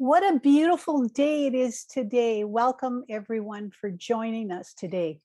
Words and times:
What 0.00 0.24
a 0.26 0.38
beautiful 0.38 1.08
day 1.08 1.44
it 1.44 1.54
is 1.54 1.84
today. 1.84 2.42
Welcome 2.42 3.04
everyone 3.10 3.70
for 3.70 3.90
joining 3.90 4.50
us 4.50 4.72
today. 4.72 5.20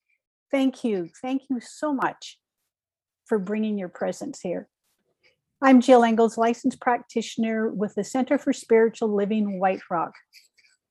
Thank 0.52 0.84
you. 0.84 1.08
Thank 1.22 1.44
you 1.50 1.62
so 1.62 1.94
much 1.94 2.38
for 3.26 3.40
bringing 3.40 3.78
your 3.78 3.88
presence 3.88 4.42
here. 4.42 4.68
I'm 5.62 5.80
Jill 5.80 6.04
Engels, 6.04 6.38
licensed 6.38 6.82
practitioner 6.82 7.70
with 7.70 7.96
the 7.96 8.04
Center 8.04 8.38
for 8.38 8.52
Spiritual 8.52 9.16
Living 9.16 9.62
White 9.62 9.80
Rock. 9.90 10.12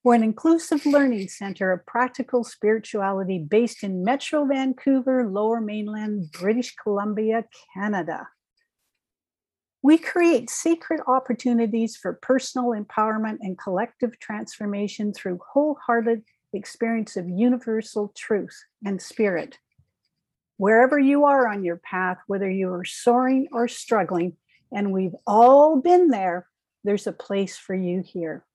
We're 0.02 0.14
an 0.14 0.22
inclusive 0.22 0.86
learning 0.86 1.28
center 1.28 1.70
of 1.70 1.84
practical 1.84 2.42
spirituality 2.42 3.38
based 3.38 3.84
in 3.84 4.02
Metro 4.02 4.46
Vancouver, 4.46 5.28
Lower 5.28 5.60
Mainland, 5.60 6.32
British 6.32 6.74
Columbia, 6.82 7.44
Canada. 7.74 8.28
We 9.84 9.98
create 9.98 10.48
sacred 10.48 11.02
opportunities 11.06 11.94
for 11.94 12.14
personal 12.14 12.68
empowerment 12.70 13.36
and 13.42 13.58
collective 13.58 14.18
transformation 14.18 15.12
through 15.12 15.40
wholehearted 15.52 16.22
experience 16.54 17.18
of 17.18 17.28
universal 17.28 18.10
truth 18.16 18.64
and 18.82 19.02
spirit. 19.02 19.58
Wherever 20.56 20.98
you 20.98 21.26
are 21.26 21.46
on 21.46 21.64
your 21.64 21.76
path, 21.76 22.16
whether 22.26 22.48
you 22.50 22.72
are 22.72 22.86
soaring 22.86 23.48
or 23.52 23.68
struggling, 23.68 24.38
and 24.72 24.90
we've 24.90 25.16
all 25.26 25.82
been 25.82 26.08
there, 26.08 26.46
there's 26.82 27.06
a 27.06 27.12
place 27.12 27.58
for 27.58 27.74
you 27.74 28.02
here. 28.02 28.46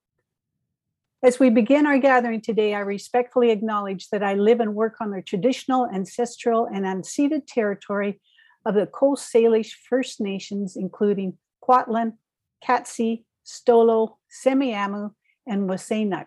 As 1.22 1.40
we 1.40 1.52
begin 1.52 1.86
our 1.86 2.00
gathering 2.00 2.42
today, 2.42 2.74
I 2.74 2.80
respectfully 2.80 3.52
acknowledge 3.52 4.10
that 4.10 4.24
I 4.24 4.34
live 4.34 4.62
and 4.62 4.74
work 4.74 4.96
on 5.00 5.12
the 5.12 5.22
traditional, 5.22 5.86
ancestral, 5.94 6.66
and 6.66 6.86
unceded 6.86 7.46
territory 7.46 8.20
of 8.66 8.76
the 8.76 8.88
Coast 8.88 9.34
Salish 9.34 9.72
First 9.90 10.20
Nations, 10.22 10.76
including 10.76 11.38
Kwantlen, 11.64 12.14
Katzie, 12.64 13.24
Stolo, 13.46 14.16
Semiahmoo, 14.44 15.14
and 15.48 15.70
WSÁNEĆ. 15.70 16.26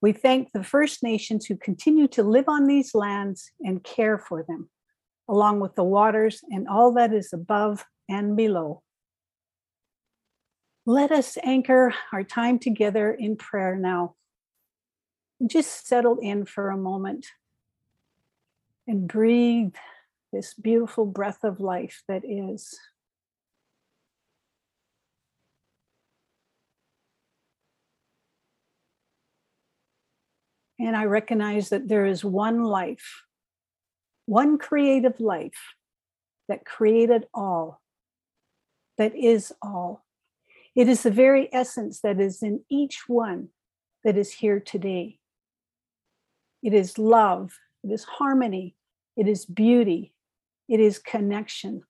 We 0.00 0.12
thank 0.12 0.52
the 0.52 0.62
First 0.62 1.02
Nations 1.02 1.46
who 1.46 1.56
continue 1.56 2.08
to 2.08 2.22
live 2.22 2.44
on 2.46 2.66
these 2.66 2.94
lands 2.94 3.50
and 3.60 3.82
care 3.82 4.18
for 4.18 4.42
them, 4.42 4.68
along 5.28 5.60
with 5.60 5.74
the 5.74 5.84
waters 5.84 6.42
and 6.50 6.68
all 6.68 6.92
that 6.92 7.12
is 7.12 7.32
above 7.32 7.84
and 8.08 8.36
below. 8.36 8.82
Let 10.86 11.10
us 11.10 11.38
anchor 11.42 11.94
our 12.12 12.22
time 12.22 12.58
together 12.58 13.10
in 13.10 13.36
prayer 13.36 13.76
now. 13.76 14.16
Just 15.46 15.86
settle 15.86 16.18
in 16.18 16.44
for 16.44 16.68
a 16.68 16.76
moment 16.76 17.26
and 18.86 19.08
breathe 19.08 19.74
this 20.34 20.54
beautiful 20.54 21.06
breath 21.06 21.44
of 21.44 21.60
life 21.60 22.02
that 22.08 22.22
is. 22.24 22.78
And 30.78 30.96
I 30.96 31.04
recognize 31.04 31.68
that 31.70 31.88
there 31.88 32.04
is 32.04 32.24
one 32.24 32.64
life, 32.64 33.22
one 34.26 34.58
creative 34.58 35.20
life 35.20 35.74
that 36.48 36.64
created 36.64 37.26
all, 37.32 37.80
that 38.98 39.14
is 39.14 39.52
all. 39.62 40.04
It 40.74 40.88
is 40.88 41.04
the 41.04 41.10
very 41.10 41.48
essence 41.52 42.00
that 42.00 42.20
is 42.20 42.42
in 42.42 42.64
each 42.68 43.08
one 43.08 43.48
that 44.02 44.16
is 44.16 44.32
here 44.32 44.58
today. 44.58 45.18
It 46.62 46.74
is 46.74 46.98
love, 46.98 47.56
it 47.84 47.92
is 47.92 48.04
harmony, 48.04 48.74
it 49.16 49.28
is 49.28 49.44
beauty, 49.44 50.13
it 50.68 50.80
is 50.80 50.98
connection. 50.98 51.82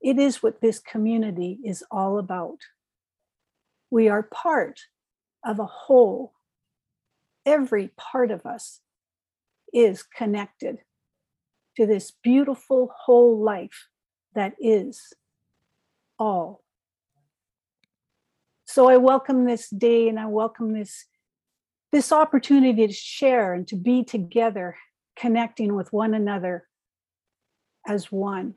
It 0.00 0.18
is 0.18 0.42
what 0.42 0.60
this 0.60 0.78
community 0.78 1.58
is 1.64 1.84
all 1.90 2.18
about. 2.18 2.58
We 3.90 4.08
are 4.08 4.22
part 4.22 4.80
of 5.44 5.58
a 5.58 5.66
whole. 5.66 6.32
Every 7.46 7.88
part 7.96 8.30
of 8.30 8.46
us 8.46 8.80
is 9.72 10.02
connected 10.02 10.78
to 11.76 11.86
this 11.86 12.12
beautiful 12.22 12.92
whole 12.96 13.42
life 13.42 13.88
that 14.34 14.54
is 14.60 15.12
all. 16.18 16.62
So 18.66 18.88
I 18.88 18.96
welcome 18.96 19.44
this 19.44 19.68
day 19.68 20.08
and 20.08 20.18
I 20.18 20.26
welcome 20.26 20.72
this 20.72 21.04
this 21.92 22.10
opportunity 22.10 22.88
to 22.88 22.92
share 22.92 23.54
and 23.54 23.68
to 23.68 23.76
be 23.76 24.02
together 24.02 24.76
connecting 25.16 25.76
with 25.76 25.92
one 25.92 26.12
another 26.12 26.66
as 27.86 28.10
one, 28.10 28.54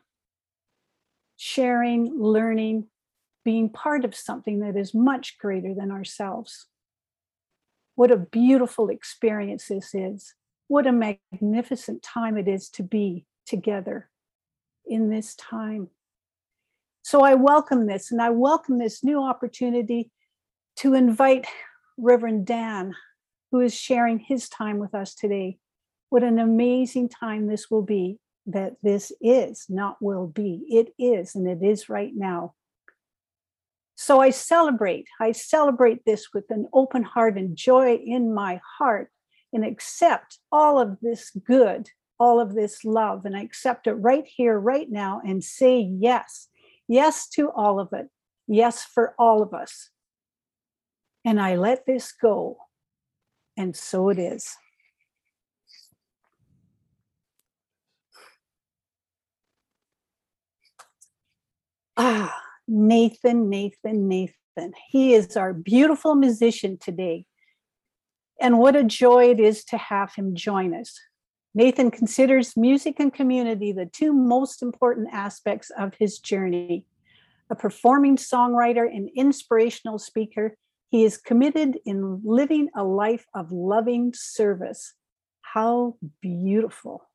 sharing, 1.36 2.20
learning, 2.20 2.88
being 3.44 3.70
part 3.70 4.04
of 4.04 4.16
something 4.16 4.60
that 4.60 4.76
is 4.76 4.94
much 4.94 5.38
greater 5.38 5.74
than 5.74 5.92
ourselves. 5.92 6.68
What 7.96 8.12
a 8.12 8.18
beautiful 8.18 8.90
experience 8.90 9.68
this 9.68 9.96
is. 9.96 10.36
What 10.68 10.86
a 10.86 10.92
magnificent 10.92 12.04
time 12.04 12.38
it 12.38 12.48
is 12.48 12.70
to 12.72 12.84
be 12.84 13.26
together 13.46 14.10
in 14.86 15.10
this 15.10 15.36
time. 15.36 15.90
So 17.04 17.24
I 17.24 17.36
welcome 17.36 17.88
this, 17.88 18.12
and 18.12 18.22
I 18.22 18.32
welcome 18.32 18.80
this 18.80 19.04
new 19.04 19.24
opportunity 19.24 20.12
to 20.78 20.94
invite 20.94 21.48
Reverend 21.98 22.46
Dan, 22.46 22.94
who 23.52 23.62
is 23.62 23.74
sharing 23.74 24.20
his 24.20 24.50
time 24.50 24.78
with 24.78 24.94
us 24.94 25.16
today. 25.16 25.58
What 26.10 26.24
an 26.24 26.38
amazing 26.38 27.10
time 27.10 27.48
this 27.48 27.72
will 27.72 27.82
be 27.82 28.20
that 28.47 28.78
this 28.81 29.12
is, 29.22 29.66
not 29.69 29.97
will 30.02 30.28
be. 30.28 30.66
It 30.69 30.94
is, 30.97 31.35
and 31.35 31.47
it 31.47 31.66
is 31.66 31.90
right 31.90 32.13
now. 32.16 32.53
So 33.96 34.22
I 34.22 34.30
celebrate, 34.30 35.08
I 35.19 35.31
celebrate 35.31 36.06
this 36.06 36.28
with 36.34 36.46
an 36.50 36.68
open 36.72 37.03
heart 37.03 37.38
and 37.38 37.56
joy 37.56 37.96
in 37.96 38.34
my 38.34 38.62
heart 38.78 39.12
and 39.52 39.66
accept 39.66 40.38
all 40.52 40.80
of 40.80 40.97
this 41.02 41.31
good, 41.31 41.90
all 42.19 42.40
of 42.40 42.53
this 42.53 42.86
love, 42.86 43.25
and 43.25 43.36
I 43.36 43.41
accept 43.41 43.88
it 43.88 43.94
right 43.94 44.25
here, 44.25 44.59
right 44.59 44.90
now, 44.90 45.22
and 45.25 45.44
say 45.44 45.80
yes. 45.80 46.47
Yes 46.88 47.28
to 47.30 47.50
all 47.50 47.80
of 47.80 47.90
it. 47.91 48.07
Yes 48.47 48.84
for 48.84 49.13
all 49.19 49.41
of 49.41 49.53
us. 49.53 49.90
And 51.25 51.41
I 51.41 51.56
let 51.56 51.86
this 51.86 52.13
go. 52.13 52.57
And 53.57 53.75
so 53.75 54.09
it 54.09 54.19
is. 54.19 54.56
Ah, 62.00 62.44
Nathan, 62.68 63.50
Nathan, 63.50 64.08
Nathan. 64.08 64.74
He 64.90 65.16
is 65.16 65.35
our 65.35 65.52
beautiful 65.52 66.13
musician 66.13 66.78
today. 66.78 67.25
And 68.40 68.59
what 68.59 68.75
a 68.75 68.84
joy 68.84 69.31
it 69.31 69.40
is 69.40 69.63
to 69.66 69.78
have 69.78 70.13
him 70.13 70.36
join 70.36 70.75
us. 70.75 70.96
Nathan 71.56 71.90
considers 71.90 72.56
music 72.56 73.00
and 73.00 73.12
community 73.12 73.72
the 73.72 73.88
two 73.88 74.13
most 74.13 74.62
important 74.62 75.09
aspects 75.12 75.72
of 75.72 75.96
his 75.97 76.19
journey. 76.19 76.86
A 77.50 77.56
performing 77.56 78.16
songwriter 78.16 78.86
and 78.86 79.09
inspirational 79.16 79.97
speaker, 79.97 80.56
he 80.90 81.03
is 81.03 81.18
committed 81.18 81.80
in 81.84 82.22
living 82.24 82.69
a 82.75 82.84
life 82.84 83.25
of 83.34 83.52
loving 83.52 84.13
service. 84.16 84.94
How 85.41 85.96
beautiful. 86.22 87.09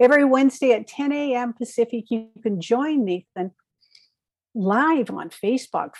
Every 0.00 0.24
Wednesday 0.24 0.72
at 0.72 0.88
10 0.88 1.12
a.m. 1.12 1.52
Pacific, 1.52 2.06
you 2.10 2.30
can 2.42 2.60
join 2.60 3.04
Nathan 3.04 3.52
live 4.54 5.10
on 5.10 5.30
Facebook, 5.30 5.94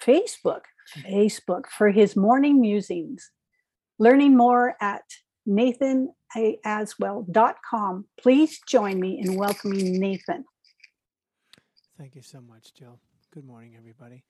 Facebook, 0.00 0.62
Facebook 0.98 1.66
for 1.66 1.90
his 1.90 2.16
morning 2.16 2.60
musings. 2.60 3.30
Learning 3.98 4.36
more 4.36 4.76
at 4.80 5.02
nathanaswell.com. 5.48 8.04
Please 8.20 8.60
join 8.68 9.00
me 9.00 9.18
in 9.20 9.34
welcoming 9.36 9.98
Nathan. 9.98 10.44
Thank 11.96 12.14
you 12.14 12.22
so 12.22 12.40
much, 12.40 12.72
Jill. 12.74 13.00
Good 13.32 13.44
morning, 13.44 13.74
everybody. 13.76 14.22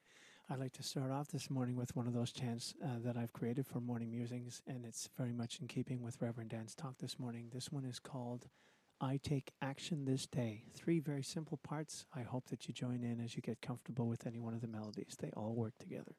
I'd 0.50 0.60
like 0.60 0.72
to 0.72 0.82
start 0.82 1.10
off 1.10 1.28
this 1.28 1.50
morning 1.50 1.76
with 1.76 1.94
one 1.94 2.06
of 2.06 2.14
those 2.14 2.32
chants 2.32 2.72
uh, 2.82 3.00
that 3.04 3.18
I've 3.18 3.34
created 3.34 3.66
for 3.66 3.80
morning 3.80 4.10
musings, 4.10 4.62
and 4.66 4.86
it's 4.86 5.10
very 5.18 5.34
much 5.34 5.60
in 5.60 5.68
keeping 5.68 6.00
with 6.00 6.16
Reverend 6.22 6.48
Dan's 6.48 6.74
talk 6.74 6.96
this 6.98 7.18
morning. 7.18 7.50
This 7.52 7.70
one 7.70 7.84
is 7.84 7.98
called 7.98 8.46
I 9.00 9.18
take 9.22 9.52
action 9.62 10.04
this 10.04 10.26
day. 10.26 10.64
Three 10.74 10.98
very 10.98 11.22
simple 11.22 11.58
parts. 11.58 12.04
I 12.14 12.22
hope 12.22 12.48
that 12.48 12.66
you 12.66 12.74
join 12.74 13.04
in 13.04 13.20
as 13.20 13.36
you 13.36 13.42
get 13.42 13.62
comfortable 13.62 14.08
with 14.08 14.26
any 14.26 14.40
one 14.40 14.54
of 14.54 14.60
the 14.60 14.66
melodies. 14.66 15.16
They 15.18 15.30
all 15.36 15.54
work 15.54 15.74
together. 15.78 16.16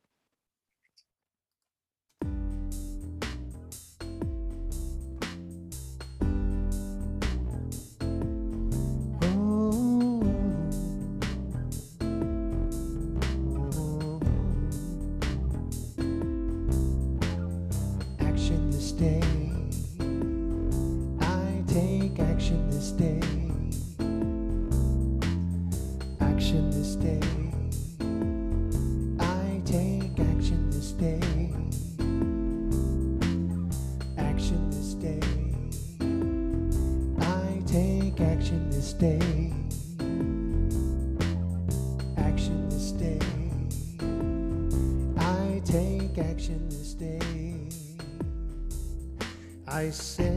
I 49.79 49.91
set 49.91 50.28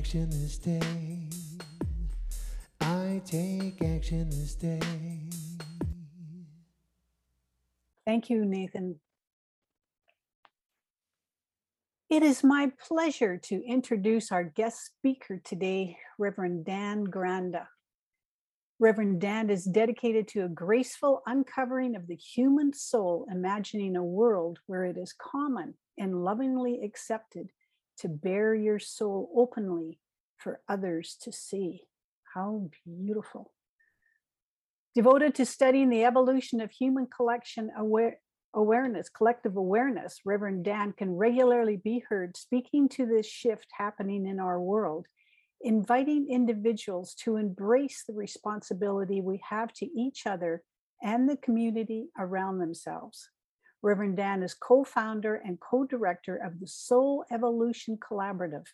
Action 0.00 0.30
this 0.30 0.56
day. 0.56 0.80
I 2.80 3.20
take 3.26 3.82
action 3.82 4.30
this 4.30 4.54
day. 4.54 4.80
Thank 8.06 8.30
you, 8.30 8.46
Nathan. 8.46 8.98
It 12.08 12.22
is 12.22 12.42
my 12.42 12.72
pleasure 12.88 13.36
to 13.36 13.62
introduce 13.66 14.32
our 14.32 14.42
guest 14.42 14.86
speaker 14.86 15.38
today, 15.44 15.98
Reverend 16.18 16.64
Dan 16.64 17.06
Granda. 17.06 17.66
Reverend 18.78 19.20
Dan 19.20 19.50
is 19.50 19.66
dedicated 19.66 20.26
to 20.28 20.46
a 20.46 20.48
graceful 20.48 21.20
uncovering 21.26 21.94
of 21.94 22.06
the 22.06 22.16
human 22.16 22.72
soul, 22.72 23.26
imagining 23.30 23.96
a 23.96 24.02
world 24.02 24.60
where 24.64 24.86
it 24.86 24.96
is 24.96 25.12
common 25.12 25.74
and 25.98 26.24
lovingly 26.24 26.80
accepted 26.82 27.50
to 28.00 28.08
bare 28.08 28.54
your 28.54 28.78
soul 28.78 29.30
openly 29.34 29.98
for 30.36 30.60
others 30.68 31.16
to 31.22 31.32
see. 31.32 31.82
How 32.34 32.68
beautiful. 32.86 33.52
Devoted 34.94 35.34
to 35.36 35.46
studying 35.46 35.88
the 35.88 36.04
evolution 36.04 36.60
of 36.60 36.70
human 36.70 37.06
collection 37.06 37.70
aware, 37.76 38.18
awareness, 38.54 39.08
collective 39.08 39.56
awareness, 39.56 40.20
Reverend 40.24 40.64
Dan 40.64 40.92
can 40.92 41.16
regularly 41.16 41.76
be 41.76 42.02
heard 42.08 42.36
speaking 42.36 42.88
to 42.90 43.06
this 43.06 43.26
shift 43.26 43.66
happening 43.76 44.26
in 44.26 44.40
our 44.40 44.60
world, 44.60 45.06
inviting 45.60 46.28
individuals 46.28 47.14
to 47.14 47.36
embrace 47.36 48.04
the 48.06 48.14
responsibility 48.14 49.20
we 49.20 49.40
have 49.48 49.72
to 49.74 49.86
each 49.86 50.26
other 50.26 50.62
and 51.02 51.28
the 51.28 51.36
community 51.36 52.08
around 52.18 52.58
themselves. 52.58 53.28
Reverend 53.82 54.16
Dan 54.18 54.42
is 54.42 54.54
co 54.54 54.84
founder 54.84 55.36
and 55.36 55.58
co 55.58 55.84
director 55.84 56.36
of 56.36 56.60
the 56.60 56.66
Soul 56.66 57.24
Evolution 57.32 57.96
Collaborative, 57.96 58.66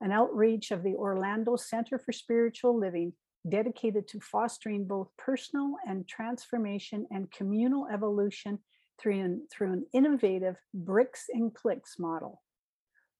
an 0.00 0.12
outreach 0.12 0.70
of 0.70 0.82
the 0.82 0.94
Orlando 0.94 1.56
Center 1.56 1.98
for 1.98 2.12
Spiritual 2.12 2.78
Living 2.78 3.12
dedicated 3.48 4.08
to 4.08 4.20
fostering 4.20 4.86
both 4.86 5.08
personal 5.16 5.74
and 5.86 6.06
transformation 6.06 7.06
and 7.10 7.30
communal 7.30 7.86
evolution 7.92 8.58
through 9.00 9.20
an, 9.20 9.46
through 9.52 9.72
an 9.72 9.86
innovative 9.92 10.56
bricks 10.74 11.26
and 11.32 11.54
clicks 11.54 11.98
model. 11.98 12.42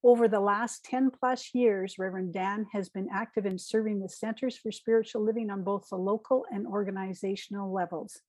Over 0.04 0.28
the 0.28 0.40
last 0.40 0.84
10 0.84 1.10
plus 1.10 1.50
years, 1.54 1.98
Reverend 1.98 2.32
Dan 2.32 2.66
has 2.72 2.88
been 2.88 3.08
active 3.12 3.46
in 3.46 3.58
serving 3.58 3.98
the 4.00 4.08
Centers 4.08 4.56
for 4.56 4.70
Spiritual 4.70 5.24
Living 5.24 5.50
on 5.50 5.64
both 5.64 5.88
the 5.88 5.96
local 5.96 6.44
and 6.52 6.66
organizational 6.66 7.72
levels. 7.72 8.20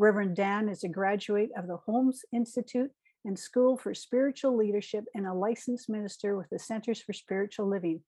Reverend 0.00 0.36
Dan 0.36 0.68
is 0.68 0.84
a 0.84 0.88
graduate 0.88 1.50
of 1.56 1.66
the 1.66 1.78
Holmes 1.78 2.24
Institute 2.32 2.92
and 3.24 3.36
School 3.36 3.76
for 3.76 3.94
Spiritual 3.94 4.56
Leadership 4.56 5.04
and 5.12 5.26
a 5.26 5.34
licensed 5.34 5.88
minister 5.88 6.36
with 6.36 6.48
the 6.50 6.58
Centers 6.58 7.00
for 7.00 7.12
Spiritual 7.12 7.68
Living. 7.68 8.02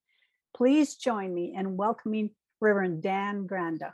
Please 0.55 0.95
join 0.95 1.33
me 1.33 1.53
in 1.53 1.75
welcoming 1.75 2.29
Reverend 2.61 3.03
Dan 3.03 3.45
Granda. 3.45 3.91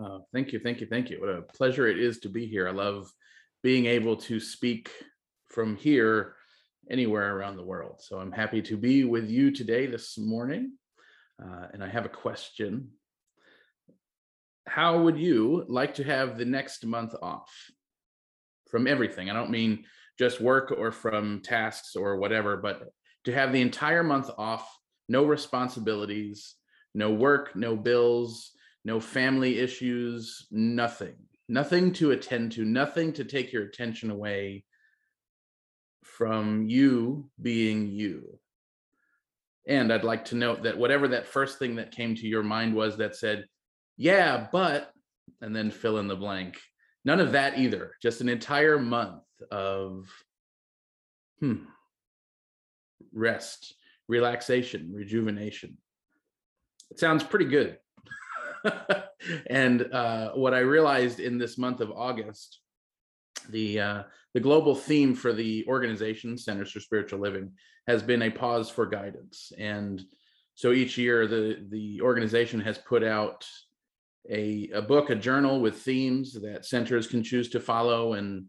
Oh, 0.00 0.26
thank 0.32 0.54
you, 0.54 0.58
thank 0.58 0.80
you, 0.80 0.86
thank 0.86 1.10
you. 1.10 1.20
What 1.20 1.28
a 1.28 1.42
pleasure 1.42 1.86
it 1.86 1.98
is 1.98 2.18
to 2.20 2.30
be 2.30 2.46
here. 2.46 2.66
I 2.66 2.72
love 2.72 3.12
being 3.62 3.84
able 3.84 4.16
to 4.16 4.40
speak 4.40 4.90
from 5.50 5.76
here 5.76 6.34
anywhere 6.90 7.36
around 7.36 7.56
the 7.56 7.64
world. 7.64 8.00
So 8.00 8.18
I'm 8.18 8.32
happy 8.32 8.62
to 8.62 8.76
be 8.78 9.04
with 9.04 9.28
you 9.28 9.50
today, 9.50 9.86
this 9.86 10.16
morning. 10.16 10.72
Uh, 11.42 11.66
and 11.74 11.84
I 11.84 11.88
have 11.88 12.06
a 12.06 12.10
question. 12.10 12.88
How 14.66 15.00
would 15.02 15.18
you 15.18 15.64
like 15.68 15.94
to 15.94 16.04
have 16.04 16.36
the 16.36 16.44
next 16.44 16.84
month 16.84 17.14
off 17.22 17.50
from 18.70 18.86
everything? 18.86 19.30
I 19.30 19.32
don't 19.32 19.50
mean 19.50 19.84
just 20.18 20.40
work 20.40 20.72
or 20.76 20.90
from 20.92 21.40
tasks 21.42 21.94
or 21.94 22.16
whatever, 22.16 22.56
but 22.56 22.82
to 23.24 23.32
have 23.32 23.52
the 23.52 23.60
entire 23.60 24.02
month 24.02 24.30
off, 24.36 24.68
no 25.08 25.24
responsibilities, 25.24 26.56
no 26.94 27.10
work, 27.12 27.54
no 27.54 27.76
bills, 27.76 28.52
no 28.84 28.98
family 29.00 29.58
issues, 29.58 30.46
nothing. 30.50 31.14
nothing 31.48 31.92
to 31.92 32.10
attend 32.10 32.52
to, 32.52 32.64
nothing 32.64 33.12
to 33.12 33.24
take 33.24 33.52
your 33.52 33.62
attention 33.64 34.10
away 34.10 34.64
from 36.02 36.66
you 36.68 37.30
being 37.40 37.88
you. 37.88 38.38
And 39.68 39.92
I'd 39.92 40.04
like 40.04 40.26
to 40.26 40.36
note 40.36 40.62
that 40.62 40.78
whatever 40.78 41.08
that 41.08 41.26
first 41.26 41.58
thing 41.58 41.76
that 41.76 41.90
came 41.90 42.14
to 42.16 42.26
your 42.26 42.42
mind 42.42 42.74
was 42.74 42.96
that 42.96 43.16
said, 43.16 43.46
yeah, 43.96 44.46
but, 44.50 44.92
and 45.40 45.54
then 45.54 45.70
fill 45.70 45.98
in 45.98 46.08
the 46.08 46.16
blank. 46.16 46.58
None 47.04 47.20
of 47.20 47.32
that 47.32 47.58
either. 47.58 47.92
Just 48.02 48.20
an 48.20 48.28
entire 48.28 48.78
month 48.78 49.22
of 49.50 50.08
hmm, 51.40 51.64
rest, 53.12 53.74
relaxation, 54.08 54.92
rejuvenation. 54.92 55.76
It 56.90 56.98
sounds 56.98 57.22
pretty 57.22 57.46
good. 57.46 57.78
and 59.46 59.92
uh, 59.92 60.32
what 60.32 60.54
I 60.54 60.60
realized 60.60 61.20
in 61.20 61.38
this 61.38 61.58
month 61.58 61.80
of 61.80 61.90
August, 61.90 62.60
the 63.50 63.80
uh, 63.80 64.02
the 64.34 64.40
global 64.40 64.74
theme 64.74 65.14
for 65.14 65.32
the 65.32 65.64
organization 65.68 66.36
Centers 66.36 66.72
for 66.72 66.80
Spiritual 66.80 67.20
Living 67.20 67.52
has 67.86 68.02
been 68.02 68.22
a 68.22 68.30
pause 68.30 68.68
for 68.68 68.86
guidance, 68.86 69.52
and 69.58 70.02
so 70.54 70.72
each 70.72 70.98
year 70.98 71.26
the 71.26 71.64
the 71.70 72.00
organization 72.00 72.60
has 72.60 72.78
put 72.78 73.04
out 73.04 73.46
a 74.30 74.70
a 74.74 74.82
book, 74.82 75.10
a 75.10 75.14
journal 75.14 75.60
with 75.60 75.78
themes 75.78 76.32
that 76.34 76.64
centers 76.64 77.06
can 77.06 77.22
choose 77.22 77.48
to 77.50 77.60
follow, 77.60 78.14
and 78.14 78.46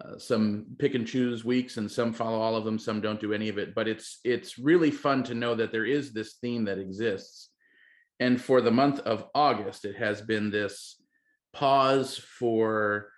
uh, 0.00 0.18
some 0.18 0.66
pick 0.78 0.94
and 0.94 1.06
choose 1.06 1.44
weeks, 1.44 1.76
and 1.76 1.90
some 1.90 2.12
follow 2.12 2.38
all 2.38 2.56
of 2.56 2.64
them, 2.64 2.78
some 2.78 3.00
don't 3.00 3.20
do 3.20 3.32
any 3.32 3.48
of 3.48 3.58
it. 3.58 3.74
But 3.74 3.88
it's 3.88 4.20
it's 4.24 4.58
really 4.58 4.90
fun 4.90 5.22
to 5.24 5.34
know 5.34 5.54
that 5.54 5.72
there 5.72 5.86
is 5.86 6.12
this 6.12 6.34
theme 6.34 6.64
that 6.64 6.78
exists 6.78 7.50
and 8.20 8.40
for 8.40 8.60
the 8.60 8.70
month 8.70 9.00
of 9.00 9.26
August, 9.34 9.84
it 9.84 9.96
has 9.96 10.20
been 10.20 10.50
this 10.50 11.00
pause 11.52 12.18
for 12.18 13.10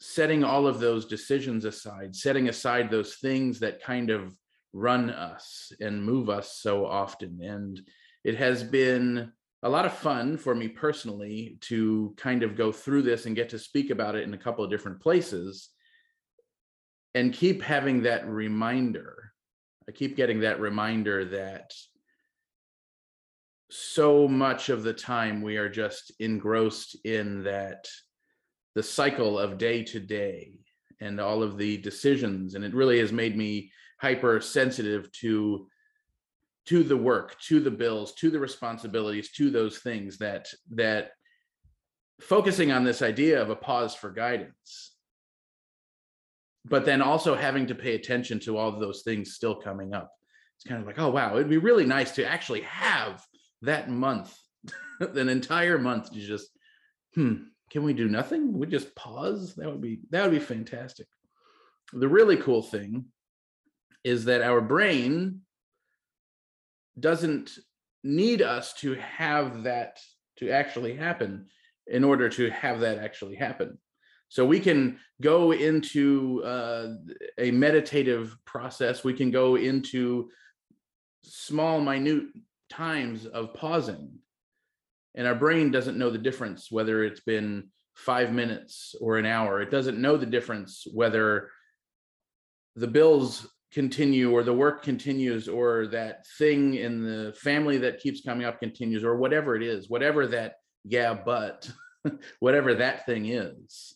setting 0.00 0.44
all 0.44 0.66
of 0.66 0.80
those 0.80 1.06
decisions 1.06 1.64
aside, 1.64 2.14
setting 2.14 2.48
aside 2.48 2.90
those 2.90 3.14
things 3.14 3.60
that 3.60 3.82
kind 3.82 4.10
of 4.10 4.34
run 4.72 5.10
us 5.10 5.72
and 5.80 6.04
move 6.04 6.28
us 6.28 6.58
so 6.58 6.86
often. 6.86 7.40
And 7.42 7.80
it 8.24 8.36
has 8.36 8.62
been 8.62 9.32
a 9.62 9.68
lot 9.68 9.84
of 9.84 9.92
fun 9.92 10.36
for 10.36 10.54
me 10.54 10.68
personally 10.68 11.58
to 11.62 12.14
kind 12.16 12.42
of 12.42 12.56
go 12.56 12.72
through 12.72 13.02
this 13.02 13.26
and 13.26 13.36
get 13.36 13.50
to 13.50 13.58
speak 13.58 13.90
about 13.90 14.14
it 14.14 14.24
in 14.24 14.32
a 14.32 14.38
couple 14.38 14.64
of 14.64 14.70
different 14.70 15.00
places 15.00 15.68
and 17.14 17.34
keep 17.34 17.62
having 17.62 18.02
that 18.02 18.26
reminder. 18.26 19.32
I 19.88 19.92
keep 19.92 20.16
getting 20.16 20.40
that 20.40 20.60
reminder 20.60 21.24
that 21.26 21.72
so 23.70 24.26
much 24.26 24.68
of 24.68 24.82
the 24.82 24.92
time 24.92 25.42
we 25.42 25.56
are 25.56 25.68
just 25.68 26.12
engrossed 26.20 26.96
in 27.04 27.44
that 27.44 27.86
the 28.74 28.82
cycle 28.82 29.38
of 29.38 29.58
day 29.58 29.84
to 29.84 30.00
day 30.00 30.52
and 31.00 31.20
all 31.20 31.42
of 31.42 31.56
the 31.56 31.76
decisions 31.78 32.54
and 32.54 32.64
it 32.64 32.74
really 32.74 32.98
has 32.98 33.12
made 33.12 33.36
me 33.36 33.70
hypersensitive 34.00 35.10
to 35.12 35.68
to 36.70 36.82
the 36.82 36.96
work 36.96 37.38
to 37.40 37.60
the 37.60 37.70
bills 37.70 38.14
to 38.14 38.30
the 38.30 38.38
responsibilities 38.38 39.30
to 39.30 39.50
those 39.50 39.78
things 39.78 40.18
that 40.18 40.46
that 40.70 41.10
focusing 42.20 42.72
on 42.72 42.84
this 42.84 43.02
idea 43.02 43.40
of 43.40 43.50
a 43.50 43.56
pause 43.56 43.94
for 43.94 44.10
guidance 44.10 44.94
but 46.66 46.84
then 46.84 47.00
also 47.00 47.34
having 47.34 47.66
to 47.66 47.74
pay 47.74 47.94
attention 47.94 48.38
to 48.38 48.58
all 48.58 48.68
of 48.68 48.80
those 48.80 49.02
things 49.02 49.34
still 49.34 49.54
coming 49.54 49.94
up 49.94 50.10
it's 50.56 50.68
kind 50.68 50.80
of 50.80 50.86
like 50.86 50.98
oh 50.98 51.10
wow 51.10 51.34
it'd 51.34 51.48
be 51.48 51.56
really 51.56 51.86
nice 51.86 52.12
to 52.12 52.26
actually 52.26 52.62
have 52.62 53.22
that 53.62 53.90
month, 53.90 54.34
an 55.00 55.28
entire 55.28 55.78
month 55.78 56.12
to 56.12 56.20
just, 56.20 56.48
hmm, 57.14 57.34
can 57.70 57.82
we 57.82 57.92
do 57.92 58.08
nothing? 58.08 58.58
We 58.58 58.66
just 58.66 58.94
pause. 58.94 59.54
That 59.56 59.70
would 59.70 59.80
be 59.80 60.00
that 60.10 60.22
would 60.22 60.32
be 60.32 60.44
fantastic. 60.44 61.06
The 61.92 62.08
really 62.08 62.36
cool 62.36 62.62
thing 62.62 63.06
is 64.02 64.24
that 64.24 64.42
our 64.42 64.60
brain 64.60 65.42
doesn't 67.00 67.58
need 68.04 68.42
us 68.42 68.72
to 68.74 68.94
have 68.94 69.64
that 69.64 69.98
to 70.38 70.50
actually 70.50 70.96
happen 70.96 71.46
in 71.86 72.04
order 72.04 72.28
to 72.28 72.50
have 72.50 72.80
that 72.80 72.98
actually 72.98 73.36
happen. 73.36 73.78
So 74.28 74.46
we 74.46 74.60
can 74.60 74.98
go 75.20 75.52
into 75.52 76.42
uh, 76.44 76.94
a 77.36 77.50
meditative 77.50 78.36
process. 78.44 79.02
We 79.02 79.12
can 79.12 79.30
go 79.30 79.56
into 79.56 80.30
small, 81.22 81.80
minute 81.80 82.24
times 82.70 83.26
of 83.26 83.52
pausing 83.54 84.20
and 85.14 85.26
our 85.26 85.34
brain 85.34 85.70
doesn't 85.70 85.98
know 85.98 86.10
the 86.10 86.18
difference 86.18 86.70
whether 86.70 87.04
it's 87.04 87.20
been 87.20 87.68
five 87.94 88.32
minutes 88.32 88.94
or 89.00 89.18
an 89.18 89.26
hour 89.26 89.60
it 89.60 89.70
doesn't 89.70 90.00
know 90.00 90.16
the 90.16 90.26
difference 90.26 90.86
whether 90.92 91.50
the 92.76 92.86
bills 92.86 93.48
continue 93.72 94.32
or 94.32 94.42
the 94.42 94.52
work 94.52 94.82
continues 94.82 95.48
or 95.48 95.86
that 95.86 96.26
thing 96.38 96.74
in 96.74 97.04
the 97.04 97.32
family 97.34 97.78
that 97.78 98.00
keeps 98.00 98.20
coming 98.20 98.44
up 98.44 98.58
continues 98.58 99.04
or 99.04 99.16
whatever 99.16 99.54
it 99.54 99.62
is 99.62 99.88
whatever 99.88 100.26
that 100.26 100.54
yeah 100.84 101.14
but 101.14 101.70
whatever 102.40 102.74
that 102.74 103.06
thing 103.06 103.26
is 103.26 103.94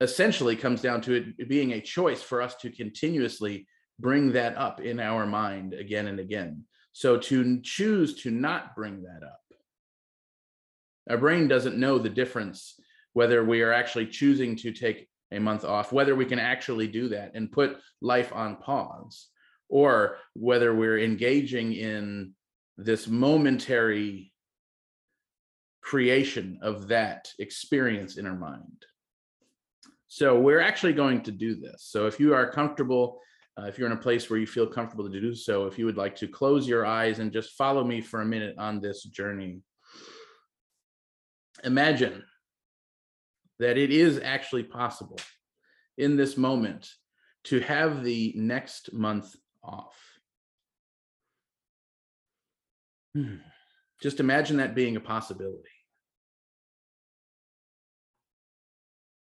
essentially 0.00 0.56
comes 0.56 0.80
down 0.82 1.00
to 1.00 1.14
it 1.38 1.48
being 1.48 1.72
a 1.72 1.80
choice 1.80 2.22
for 2.22 2.42
us 2.42 2.54
to 2.56 2.70
continuously 2.70 3.66
bring 3.98 4.32
that 4.32 4.56
up 4.56 4.80
in 4.80 5.00
our 5.00 5.26
mind 5.26 5.72
again 5.72 6.06
and 6.06 6.20
again. 6.20 6.64
So 6.92 7.18
to 7.18 7.60
choose 7.62 8.22
to 8.22 8.30
not 8.30 8.74
bring 8.74 9.02
that 9.02 9.26
up, 9.26 9.40
our 11.08 11.18
brain 11.18 11.48
doesn't 11.48 11.78
know 11.78 11.98
the 11.98 12.10
difference 12.10 12.74
whether 13.12 13.44
we 13.44 13.62
are 13.62 13.72
actually 13.72 14.06
choosing 14.06 14.56
to 14.56 14.72
take 14.72 15.08
a 15.32 15.38
month 15.38 15.64
off, 15.64 15.92
whether 15.92 16.14
we 16.14 16.24
can 16.24 16.38
actually 16.38 16.86
do 16.86 17.08
that 17.08 17.32
and 17.34 17.50
put 17.50 17.78
life 18.00 18.32
on 18.32 18.56
pause, 18.56 19.28
or 19.68 20.18
whether 20.34 20.74
we're 20.74 20.98
engaging 20.98 21.72
in 21.72 22.32
this 22.76 23.08
momentary 23.08 24.32
creation 25.80 26.58
of 26.62 26.88
that 26.88 27.28
experience 27.38 28.16
in 28.16 28.26
our 28.26 28.36
mind. 28.36 28.86
So 30.08 30.38
we're 30.38 30.60
actually 30.60 30.92
going 30.92 31.22
to 31.22 31.32
do 31.32 31.56
this. 31.56 31.84
So 31.88 32.06
if 32.06 32.20
you 32.20 32.34
are 32.34 32.50
comfortable 32.50 33.20
uh, 33.58 33.64
if 33.64 33.78
you're 33.78 33.90
in 33.90 33.96
a 33.96 34.00
place 34.00 34.28
where 34.28 34.38
you 34.38 34.46
feel 34.46 34.66
comfortable 34.66 35.10
to 35.10 35.20
do 35.20 35.34
so, 35.34 35.66
if 35.66 35.78
you 35.78 35.86
would 35.86 35.96
like 35.96 36.14
to 36.16 36.28
close 36.28 36.68
your 36.68 36.84
eyes 36.84 37.20
and 37.20 37.32
just 37.32 37.52
follow 37.52 37.82
me 37.82 38.00
for 38.00 38.20
a 38.20 38.26
minute 38.26 38.54
on 38.58 38.80
this 38.80 39.02
journey. 39.04 39.60
Imagine 41.64 42.22
that 43.58 43.78
it 43.78 43.90
is 43.90 44.20
actually 44.22 44.64
possible 44.64 45.18
in 45.96 46.16
this 46.16 46.36
moment 46.36 46.90
to 47.44 47.60
have 47.60 48.04
the 48.04 48.32
next 48.36 48.92
month 48.92 49.34
off. 49.62 49.96
Hmm. 53.14 53.36
Just 54.02 54.20
imagine 54.20 54.58
that 54.58 54.74
being 54.74 54.96
a 54.96 55.00
possibility. 55.00 55.70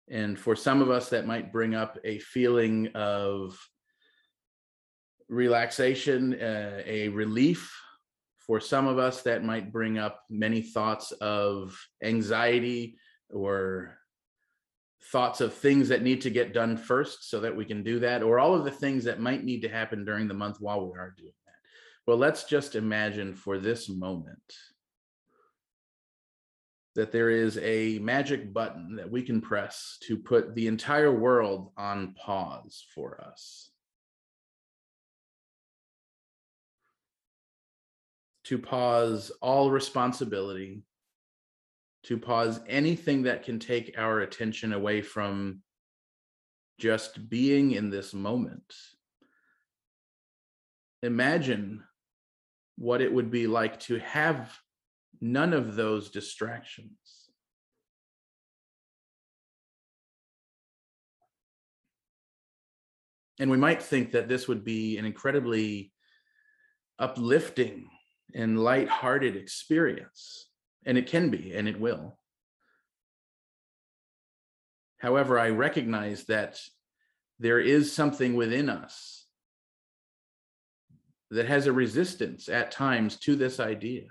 And 0.08 0.38
for 0.38 0.54
some 0.54 0.80
of 0.80 0.90
us, 0.90 1.11
that 1.11 1.26
might 1.26 1.52
bring 1.52 1.75
up 1.75 1.99
a 2.04 2.18
feeling 2.20 2.88
of 2.94 3.58
relaxation, 5.28 6.35
uh, 6.40 6.80
a 6.87 7.08
relief. 7.08 7.75
For 8.38 8.61
some 8.61 8.87
of 8.87 8.99
us, 8.99 9.23
that 9.23 9.42
might 9.42 9.73
bring 9.73 9.99
up 9.99 10.23
many 10.30 10.62
thoughts 10.62 11.11
of 11.12 11.76
anxiety 12.02 12.96
or 13.30 13.99
thoughts 15.12 15.40
of 15.40 15.54
things 15.54 15.88
that 15.88 16.02
need 16.02 16.20
to 16.22 16.30
get 16.30 16.52
done 16.52 16.76
first 16.76 17.30
so 17.30 17.40
that 17.40 17.54
we 17.54 17.64
can 17.64 17.82
do 17.82 18.00
that, 18.00 18.22
or 18.22 18.38
all 18.38 18.54
of 18.54 18.64
the 18.64 18.70
things 18.70 19.04
that 19.04 19.20
might 19.20 19.44
need 19.44 19.62
to 19.62 19.68
happen 19.68 20.04
during 20.04 20.28
the 20.28 20.34
month 20.34 20.60
while 20.60 20.84
we 20.84 20.98
are 20.98 21.14
doing 21.16 21.32
that. 21.46 21.54
Well, 22.06 22.16
let's 22.16 22.44
just 22.44 22.75
imagine 22.75 23.34
for 23.34 23.58
this 23.58 23.88
moment 23.88 24.38
that 26.94 27.12
there 27.12 27.30
is 27.30 27.58
a 27.58 27.98
magic 27.98 28.52
button 28.52 28.96
that 28.96 29.10
we 29.10 29.22
can 29.22 29.40
press 29.40 29.98
to 30.04 30.16
put 30.16 30.54
the 30.54 30.66
entire 30.66 31.12
world 31.12 31.72
on 31.76 32.14
pause 32.14 32.84
for 32.94 33.20
us. 33.20 33.70
to 38.46 38.58
pause 38.58 39.32
all 39.40 39.72
responsibility, 39.72 40.80
to 42.06 42.16
pause 42.16 42.60
anything 42.68 43.25
that 43.25 43.42
can 43.42 43.58
take 43.58 43.96
our 43.98 44.20
attention 44.20 44.72
away 44.72 45.02
from 45.02 45.60
just 46.78 47.28
being 47.28 47.72
in 47.72 47.90
this 47.90 48.14
moment. 48.14 48.75
Imagine 51.02 51.82
what 52.76 53.00
it 53.00 53.12
would 53.12 53.30
be 53.30 53.48
like 53.48 53.80
to 53.80 53.98
have 53.98 54.56
none 55.20 55.52
of 55.52 55.75
those 55.75 56.10
distractions. 56.10 56.90
And 63.40 63.50
we 63.50 63.56
might 63.56 63.82
think 63.82 64.12
that 64.12 64.28
this 64.28 64.46
would 64.46 64.64
be 64.64 64.96
an 64.96 65.04
incredibly 65.04 65.92
uplifting 66.98 67.88
and 68.34 68.62
light-hearted 68.62 69.34
experience 69.34 70.48
and 70.86 70.96
it 70.96 71.06
can 71.06 71.28
be 71.28 71.52
and 71.54 71.68
it 71.68 71.78
will 71.78 72.18
However, 74.98 75.38
I 75.38 75.50
recognize 75.50 76.24
that 76.24 76.60
there 77.38 77.60
is 77.60 77.92
something 77.92 78.34
within 78.34 78.68
us 78.68 79.26
that 81.30 81.46
has 81.46 81.66
a 81.66 81.72
resistance 81.72 82.48
at 82.48 82.70
times 82.70 83.16
to 83.18 83.36
this 83.36 83.60
idea. 83.60 84.04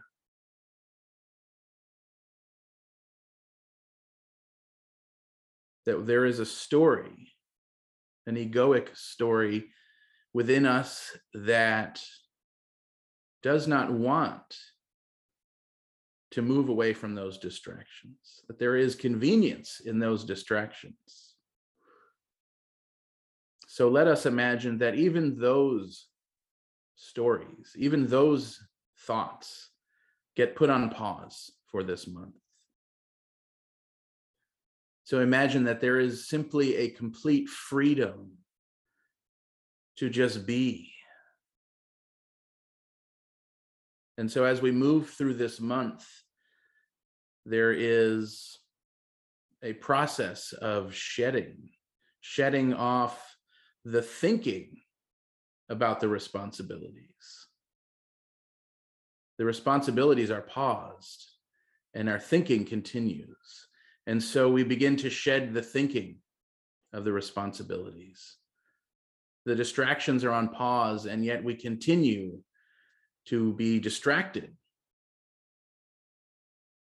That 5.85 6.05
there 6.05 6.25
is 6.25 6.39
a 6.39 6.45
story, 6.45 7.33
an 8.27 8.35
egoic 8.35 8.95
story 8.95 9.69
within 10.33 10.65
us 10.65 11.17
that 11.33 12.03
does 13.41 13.67
not 13.67 13.91
want 13.91 14.55
to 16.35 16.41
move 16.41 16.67
away 16.67 16.91
from 16.91 17.15
those 17.15 17.37
distractions, 17.37 18.43
that 18.49 18.59
there 18.59 18.75
is 18.75 18.93
convenience 18.93 19.79
in 19.85 19.99
those 19.99 20.25
distractions. 20.25 21.35
So 23.69 23.87
let 23.87 24.05
us 24.07 24.25
imagine 24.25 24.77
that 24.79 24.95
even 24.95 25.39
those 25.39 26.07
stories, 26.97 27.71
even 27.77 28.05
those 28.07 28.59
thoughts 29.07 29.69
get 30.35 30.57
put 30.57 30.69
on 30.69 30.89
pause 30.89 31.51
for 31.71 31.83
this 31.83 32.05
month. 32.05 32.35
So 35.05 35.21
imagine 35.21 35.63
that 35.63 35.79
there 35.79 36.01
is 36.01 36.27
simply 36.27 36.75
a 36.75 36.89
complete 36.89 37.47
freedom 37.47 38.31
to 39.99 40.09
just 40.09 40.45
be. 40.45 40.91
And 44.17 44.29
so 44.29 44.43
as 44.43 44.61
we 44.61 44.71
move 44.71 45.11
through 45.11 45.35
this 45.35 45.61
month, 45.61 46.05
there 47.45 47.71
is 47.71 48.59
a 49.63 49.73
process 49.73 50.53
of 50.53 50.93
shedding, 50.93 51.69
shedding 52.21 52.73
off 52.73 53.35
the 53.83 54.01
thinking 54.01 54.77
about 55.69 55.99
the 55.99 56.07
responsibilities. 56.07 57.47
The 59.37 59.45
responsibilities 59.45 60.31
are 60.31 60.41
paused 60.41 61.25
and 61.93 62.09
our 62.09 62.19
thinking 62.19 62.65
continues. 62.65 63.67
And 64.07 64.21
so 64.21 64.49
we 64.49 64.63
begin 64.63 64.95
to 64.97 65.09
shed 65.09 65.53
the 65.53 65.61
thinking 65.61 66.17
of 66.93 67.05
the 67.05 67.11
responsibilities. 67.11 68.37
The 69.45 69.55
distractions 69.55 70.23
are 70.23 70.31
on 70.31 70.49
pause, 70.49 71.05
and 71.05 71.23
yet 71.23 71.43
we 71.43 71.55
continue 71.55 72.41
to 73.27 73.53
be 73.53 73.79
distracted 73.79 74.55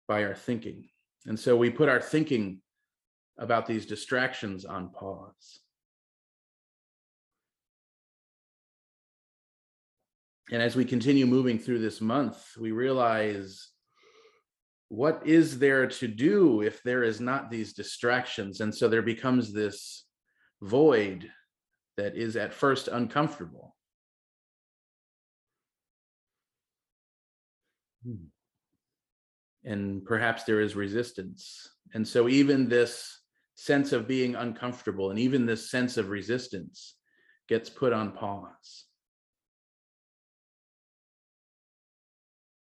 by 0.07 0.24
our 0.24 0.35
thinking. 0.35 0.85
And 1.25 1.39
so 1.39 1.55
we 1.55 1.69
put 1.69 1.89
our 1.89 2.01
thinking 2.01 2.62
about 3.38 3.65
these 3.65 3.85
distractions 3.85 4.65
on 4.65 4.89
pause. 4.89 5.59
And 10.51 10.62
as 10.62 10.75
we 10.75 10.85
continue 10.85 11.25
moving 11.25 11.57
through 11.57 11.79
this 11.79 12.01
month, 12.01 12.38
we 12.59 12.71
realize 12.71 13.69
what 14.89 15.24
is 15.25 15.57
there 15.57 15.88
to 15.88 16.07
do 16.07 16.62
if 16.62 16.83
there 16.83 17.03
is 17.03 17.19
not 17.19 17.50
these 17.50 17.74
distractions? 17.74 18.62
And 18.62 18.74
so 18.74 18.88
there 18.88 19.01
becomes 19.01 19.51
this 19.51 20.05
void 20.61 21.31
that 21.98 22.15
is 22.15 22.35
at 22.35 22.53
first 22.53 22.87
uncomfortable. 22.87 23.75
Hmm. 28.03 28.25
And 29.65 30.05
perhaps 30.05 30.43
there 30.43 30.61
is 30.61 30.75
resistance. 30.75 31.69
And 31.93 32.07
so 32.07 32.29
even 32.29 32.69
this 32.69 33.19
sense 33.55 33.91
of 33.91 34.07
being 34.07 34.35
uncomfortable 34.35 35.09
and 35.09 35.19
even 35.19 35.45
this 35.45 35.71
sense 35.71 35.97
of 35.97 36.09
resistance 36.09 36.95
gets 37.47 37.69
put 37.69 37.93
on 37.93 38.11
pause. 38.11 38.85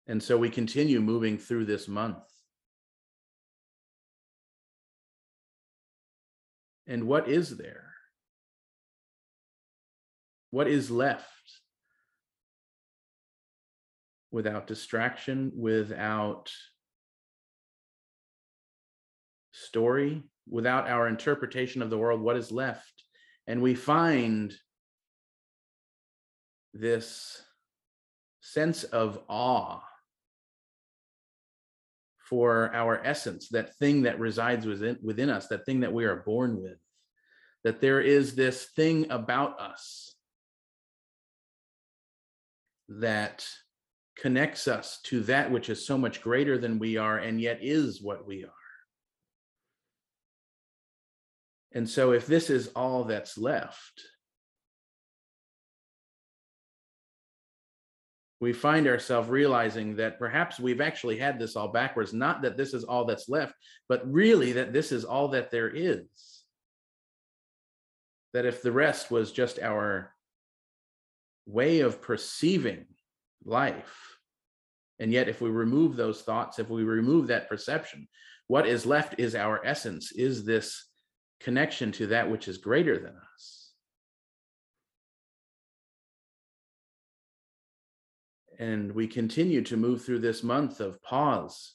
And 0.08 0.21
so 0.21 0.38
we 0.38 0.49
continue 0.49 0.99
moving 0.99 1.38
through 1.38 1.65
this 1.65 1.88
month. 1.88 2.23
And 6.88 7.06
what 7.06 7.30
is 7.30 7.56
there? 7.56 7.93
What 10.49 10.67
is 10.67 10.91
left? 10.91 11.25
Without 14.32 14.67
distraction, 14.67 15.51
without 15.56 16.51
story, 19.62 20.24
without 20.50 20.89
our 20.89 21.08
interpretation 21.08 21.82
of 21.82 21.89
the 21.89 21.97
world, 21.97 22.21
what 22.21 22.38
is 22.38 22.52
left? 22.52 23.04
And 23.47 23.62
we 23.62 23.76
find 23.76 24.54
this 26.74 27.41
sense 28.41 28.84
of 28.84 29.19
awe 29.28 29.82
for 32.30 32.74
our 32.74 33.02
essence, 33.04 33.50
that 33.50 33.76
thing 33.76 34.04
that 34.04 34.19
resides 34.19 34.65
within, 34.65 34.97
within 35.02 35.30
us, 35.30 35.47
that 35.47 35.65
thing 35.65 35.82
that 35.82 35.91
we 35.91 36.06
are 36.06 36.24
born 36.26 36.62
with, 36.62 36.78
that 37.63 37.82
there 37.82 38.00
is 38.00 38.36
this 38.36 38.67
thing 38.76 39.12
about 39.12 39.60
us 39.60 40.15
that 42.88 43.45
connects 44.17 44.67
us 44.67 45.00
to 45.04 45.21
that 45.21 45.52
which 45.52 45.69
is 45.69 45.86
so 45.86 45.97
much 45.97 46.21
greater 46.21 46.58
than 46.58 46.80
we 46.80 46.97
are 46.97 47.17
and 47.17 47.41
yet 47.41 47.60
is 47.62 48.02
what 48.02 48.26
we 48.26 48.43
are. 48.43 48.61
And 51.74 51.90
so, 51.90 52.12
if 52.12 52.28
this 52.28 52.50
is 52.50 52.68
all 52.76 53.06
that's 53.06 53.38
left, 53.38 54.02
we 58.42 58.52
find 58.52 58.88
ourselves 58.88 59.30
realizing 59.30 59.96
that 59.98 60.18
perhaps 60.18 60.60
we've 60.60 60.82
actually 60.82 61.18
had 61.18 61.40
this 61.40 61.56
all 61.56 61.68
backwards. 61.68 62.12
Not 62.12 62.42
that 62.42 62.58
this 62.58 62.74
is 62.74 62.84
all 62.84 63.06
that's 63.06 63.30
left, 63.30 63.54
but 63.88 64.12
really 64.12 64.54
that 64.54 64.74
this 64.74 64.92
is 64.92 65.06
all 65.06 65.30
that 65.30 65.52
there 65.52 65.70
is. 65.70 66.44
That 68.34 68.46
if 68.46 68.64
the 68.64 68.72
rest 68.72 69.12
was 69.12 69.32
just 69.32 69.60
our 69.60 70.14
way 71.46 71.82
of 71.82 72.02
perceiving 72.02 72.86
life, 73.46 74.18
and 75.00 75.12
yet 75.12 75.30
if 75.30 75.40
we 75.40 75.50
remove 75.50 75.96
those 75.96 76.22
thoughts, 76.22 76.58
if 76.58 76.70
we 76.70 76.84
remove 76.84 77.28
that 77.28 77.48
perception, 77.48 78.08
what 78.48 78.68
is 78.68 78.86
left 78.88 79.16
is 79.20 79.36
our 79.36 79.64
essence, 79.64 80.12
is 80.12 80.46
this 80.46 80.90
connection 81.43 81.91
to 81.93 82.08
that 82.08 82.30
which 82.30 82.47
is 82.47 82.58
greater 82.58 82.97
than 82.97 83.15
us. 83.34 83.62
and 88.62 88.91
we 88.91 89.08
continue 89.08 89.63
to 89.63 89.75
move 89.75 90.06
through 90.06 90.19
this 90.19 90.43
month 90.43 90.80
of 90.80 91.01
pause 91.01 91.73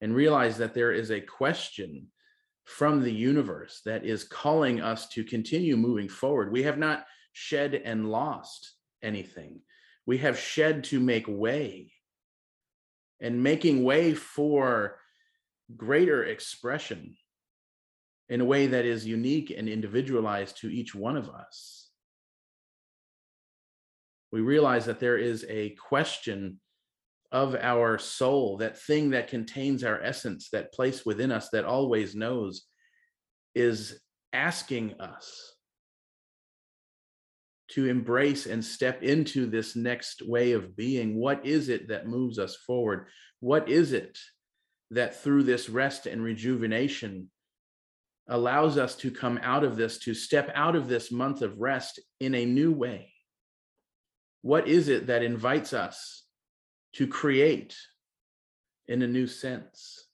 and 0.00 0.12
realize 0.12 0.58
that 0.58 0.74
there 0.74 0.90
is 0.90 1.12
a 1.12 1.20
question 1.20 2.08
from 2.64 3.00
the 3.00 3.12
universe 3.12 3.80
that 3.86 4.04
is 4.04 4.24
calling 4.24 4.80
us 4.80 5.08
to 5.08 5.22
continue 5.22 5.76
moving 5.76 6.08
forward. 6.08 6.50
We 6.50 6.64
have 6.64 6.78
not 6.78 7.06
shed 7.32 7.74
and 7.74 8.10
lost 8.10 8.72
anything, 9.02 9.60
we 10.04 10.18
have 10.18 10.38
shed 10.38 10.84
to 10.84 11.00
make 11.00 11.26
way. 11.28 11.92
And 13.20 13.42
making 13.42 13.84
way 13.84 14.12
for 14.12 14.98
greater 15.76 16.24
expression 16.24 17.16
in 18.28 18.40
a 18.40 18.44
way 18.44 18.66
that 18.66 18.84
is 18.84 19.06
unique 19.06 19.50
and 19.56 19.68
individualized 19.68 20.56
to 20.58 20.68
each 20.68 20.94
one 20.94 21.16
of 21.16 21.28
us 21.28 21.84
we 24.34 24.40
realize 24.40 24.86
that 24.86 24.98
there 24.98 25.16
is 25.16 25.46
a 25.48 25.76
question 25.88 26.58
of 27.30 27.54
our 27.54 27.98
soul, 27.98 28.56
that 28.56 28.76
thing 28.76 29.10
that 29.10 29.28
contains 29.28 29.84
our 29.84 30.02
essence, 30.02 30.48
that 30.50 30.72
place 30.72 31.06
within 31.06 31.30
us 31.30 31.50
that 31.50 31.64
always 31.64 32.16
knows, 32.16 32.64
is 33.54 34.00
asking 34.32 34.94
us 34.98 35.54
to 37.70 37.88
embrace 37.88 38.46
and 38.46 38.64
step 38.64 39.04
into 39.04 39.46
this 39.46 39.76
next 39.76 40.20
way 40.26 40.50
of 40.50 40.74
being. 40.76 41.14
What 41.14 41.46
is 41.46 41.68
it 41.68 41.86
that 41.86 42.08
moves 42.08 42.40
us 42.40 42.56
forward? 42.56 43.06
What 43.38 43.68
is 43.68 43.92
it 43.92 44.18
that 44.90 45.22
through 45.22 45.44
this 45.44 45.68
rest 45.68 46.06
and 46.06 46.20
rejuvenation 46.20 47.30
allows 48.28 48.78
us 48.78 48.96
to 48.96 49.10
come 49.10 49.38
out 49.42 49.64
of 49.64 49.76
this, 49.76 49.98
to 49.98 50.14
step 50.14 50.50
out 50.54 50.76
of 50.76 50.88
this 50.88 51.12
month 51.12 51.42
of 51.42 51.60
rest 51.60 52.00
in 52.20 52.34
a 52.34 52.46
new 52.46 52.72
way? 52.72 53.12
What 54.42 54.68
is 54.68 54.88
it 54.88 55.06
that 55.06 55.22
invites 55.22 55.72
us 55.72 56.24
to 56.94 57.06
create 57.06 57.76
in 58.88 59.02
a 59.02 59.06
new 59.06 59.26
sense? 59.26 60.06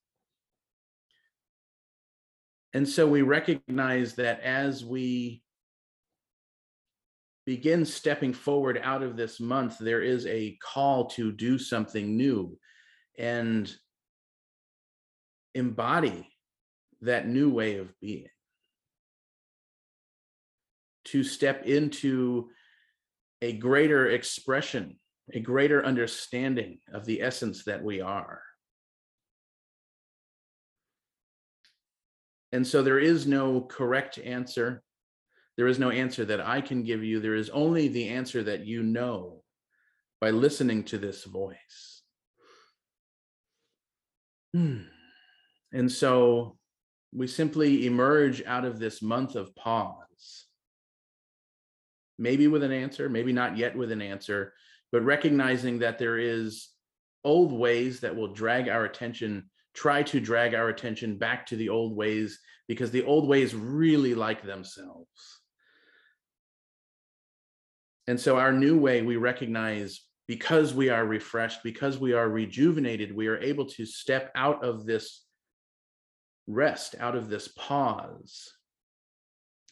And 2.72 2.88
so 2.88 3.08
we 3.08 3.22
recognize 3.22 4.14
that 4.14 4.40
as 4.40 4.84
we 4.84 5.42
begin 7.46 7.84
stepping 7.84 8.32
forward 8.32 8.80
out 8.82 9.02
of 9.02 9.16
this 9.16 9.40
month, 9.40 9.78
there 9.78 10.02
is 10.02 10.26
a 10.26 10.56
call 10.62 11.06
to 11.06 11.32
do 11.32 11.58
something 11.58 12.16
new 12.16 12.56
and 13.18 13.72
embody 15.54 16.28
that 17.02 17.28
new 17.28 17.50
way 17.50 17.78
of 17.78 17.88
being, 18.00 18.28
to 21.04 21.24
step 21.24 21.66
into 21.66 22.50
a 23.42 23.52
greater 23.52 24.08
expression, 24.08 24.98
a 25.32 25.40
greater 25.40 25.84
understanding 25.84 26.78
of 26.92 27.04
the 27.06 27.22
essence 27.22 27.64
that 27.64 27.82
we 27.82 28.00
are. 28.00 28.42
And 32.52 32.66
so 32.66 32.82
there 32.82 32.98
is 32.98 33.26
no 33.26 33.60
correct 33.60 34.18
answer. 34.18 34.82
There 35.56 35.68
is 35.68 35.78
no 35.78 35.90
answer 35.90 36.24
that 36.24 36.40
I 36.40 36.60
can 36.60 36.82
give 36.82 37.04
you. 37.04 37.20
There 37.20 37.36
is 37.36 37.50
only 37.50 37.88
the 37.88 38.08
answer 38.08 38.42
that 38.42 38.66
you 38.66 38.82
know 38.82 39.42
by 40.20 40.30
listening 40.30 40.84
to 40.84 40.98
this 40.98 41.24
voice. 41.24 42.02
Hmm. 44.52 44.82
And 45.72 45.90
so 45.90 46.58
we 47.12 47.26
simply 47.26 47.86
emerge 47.86 48.42
out 48.44 48.64
of 48.64 48.78
this 48.78 49.02
month 49.02 49.34
of 49.34 49.54
pause, 49.56 50.46
maybe 52.18 52.46
with 52.46 52.62
an 52.62 52.72
answer, 52.72 53.08
maybe 53.08 53.32
not 53.32 53.56
yet 53.56 53.76
with 53.76 53.90
an 53.90 54.02
answer, 54.02 54.52
but 54.92 55.02
recognizing 55.02 55.80
that 55.80 55.98
there 55.98 56.18
is 56.18 56.68
old 57.24 57.52
ways 57.52 58.00
that 58.00 58.14
will 58.14 58.32
drag 58.32 58.68
our 58.68 58.84
attention 58.84 59.50
try 59.74 60.02
to 60.02 60.20
drag 60.20 60.54
our 60.54 60.68
attention 60.68 61.16
back 61.16 61.46
to 61.46 61.56
the 61.56 61.68
old 61.68 61.96
ways 61.96 62.38
because 62.68 62.90
the 62.90 63.04
old 63.04 63.28
ways 63.28 63.54
really 63.54 64.14
like 64.14 64.42
themselves. 64.42 65.40
And 68.06 68.18
so, 68.18 68.38
our 68.38 68.52
new 68.52 68.78
way, 68.78 69.02
we 69.02 69.16
recognize 69.16 70.00
because 70.26 70.74
we 70.74 70.88
are 70.88 71.04
refreshed, 71.04 71.62
because 71.62 71.98
we 71.98 72.12
are 72.12 72.28
rejuvenated, 72.28 73.14
we 73.14 73.28
are 73.28 73.38
able 73.38 73.66
to 73.66 73.86
step 73.86 74.30
out 74.34 74.64
of 74.64 74.86
this 74.86 75.24
rest, 76.52 76.94
out 76.98 77.16
of 77.16 77.28
this 77.28 77.48
pause, 77.48 78.52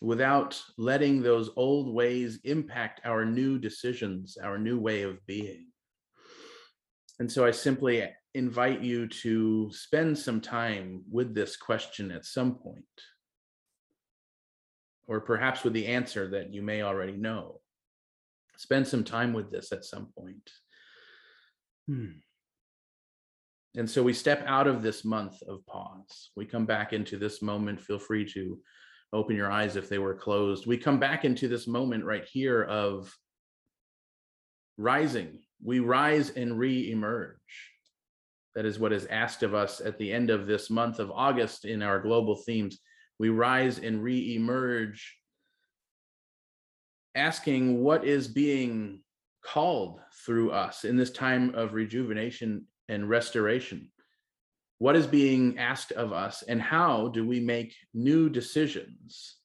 without 0.01 0.61
letting 0.77 1.23
those 1.23 1.51
old 1.57 1.93
ways 1.93 2.39
impact 2.45 3.01
our 3.05 3.25
new 3.25 3.59
decisions, 3.59 4.37
our 4.43 4.59
new 4.59 4.79
way 4.79 5.03
of 5.03 5.25
being. 5.27 5.67
And 7.19 7.31
so 7.31 7.45
I 7.45 7.51
simply 7.51 8.09
invite 8.35 8.81
you 8.81 9.09
to 9.09 9.71
spend 9.73 10.17
some 10.17 10.41
time 10.41 11.03
with 11.11 11.35
this 11.35 11.57
question 11.57 12.13
at 12.13 12.25
some 12.25 12.55
point, 12.55 12.85
or 15.07 15.21
perhaps 15.21 15.65
with 15.65 15.73
the 15.73 15.87
answer 15.87 16.29
that 16.29 16.53
you 16.53 16.63
may 16.63 16.83
already 16.83 17.17
know. 17.17 17.61
Spend 18.57 18.87
some 18.87 19.05
time 19.05 19.33
with 19.33 19.51
this 19.51 19.73
at 19.73 19.85
some 19.85 20.09
point. 20.17 20.51
Hmm. 21.89 22.19
And 23.77 23.89
so 23.89 24.03
we 24.03 24.13
step 24.13 24.43
out 24.47 24.67
of 24.67 24.83
this 24.83 25.05
month 25.05 25.43
of 25.43 25.65
pause. 25.67 26.31
We 26.37 26.47
come 26.47 26.67
back 26.67 26.93
into 26.93 27.19
this 27.19 27.43
moment. 27.43 27.81
Feel 27.81 27.99
free 27.99 28.25
to 28.33 28.59
open 29.13 29.37
your 29.37 29.51
eyes 29.51 29.77
if 29.77 29.89
they 29.89 29.99
were 29.99 30.15
closed. 30.15 30.67
We 30.67 30.79
come 30.79 30.99
back 30.99 31.25
into 31.25 31.49
this 31.49 31.67
moment 31.67 32.05
right 32.05 32.25
here 32.25 32.63
of 32.63 33.15
rising. 34.77 35.41
We 35.63 35.81
rise 35.81 36.31
and 36.31 36.59
re 36.59 36.91
emerge. 36.91 37.37
That 38.55 38.65
is 38.65 38.79
what 38.79 38.93
is 38.93 39.07
asked 39.07 39.43
of 39.43 39.55
us 39.55 39.81
at 39.81 39.99
the 39.99 40.13
end 40.13 40.31
of 40.31 40.47
this 40.47 40.71
month 40.71 40.99
of 40.99 41.11
August 41.11 41.65
in 41.65 41.83
our 41.83 42.01
global 42.01 42.37
themes. 42.37 42.79
We 43.19 43.29
rise 43.29 43.79
and 43.79 44.03
re 44.03 44.35
emerge, 44.35 45.17
asking 47.15 47.83
what 47.83 48.05
is 48.05 48.29
being 48.29 49.01
called 49.45 50.01
through 50.25 50.51
us 50.53 50.85
in 50.85 50.97
this 50.97 51.11
time 51.11 51.55
of 51.55 51.73
rejuvenation 51.73 52.67
and 52.89 53.09
restoration. 53.09 53.91
What 54.79 54.97
is 54.97 55.07
being 55.07 55.59
asked 55.59 55.93
of 55.93 56.13
us, 56.13 56.43
and 56.43 56.63
how 56.63 57.09
do 57.09 57.27
we 57.27 57.41
make 57.41 57.75
new 57.93 58.29
decisions 58.29 59.37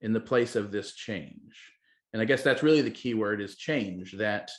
in 0.00 0.12
the 0.12 0.20
place 0.20 0.56
of 0.56 0.72
this 0.72 0.94
change? 0.94 1.72
And 2.12 2.22
I 2.22 2.24
guess 2.24 2.42
that's 2.42 2.62
really 2.62 2.82
the 2.82 2.90
key 2.90 3.14
word 3.14 3.40
is 3.40 3.56
change, 3.56 4.12
that 4.12 4.50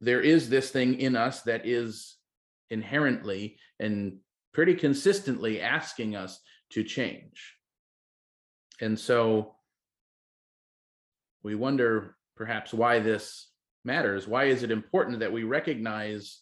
there 0.00 0.20
is 0.20 0.48
this 0.48 0.70
thing 0.70 1.00
in 1.00 1.16
us 1.16 1.42
that 1.42 1.64
is 1.64 2.16
inherently 2.70 3.58
and 3.78 4.18
pretty 4.52 4.74
consistently 4.74 5.60
asking 5.60 6.16
us 6.16 6.40
to 6.70 6.82
change. 6.82 7.54
And 8.80 8.98
so 8.98 9.54
we 11.42 11.54
wonder 11.54 12.16
perhaps 12.36 12.74
why 12.74 12.98
this 12.98 13.48
matters. 13.84 14.26
Why 14.26 14.44
is 14.46 14.64
it 14.64 14.70
important 14.70 15.20
that 15.20 15.32
we 15.32 15.44
recognize 15.44 16.40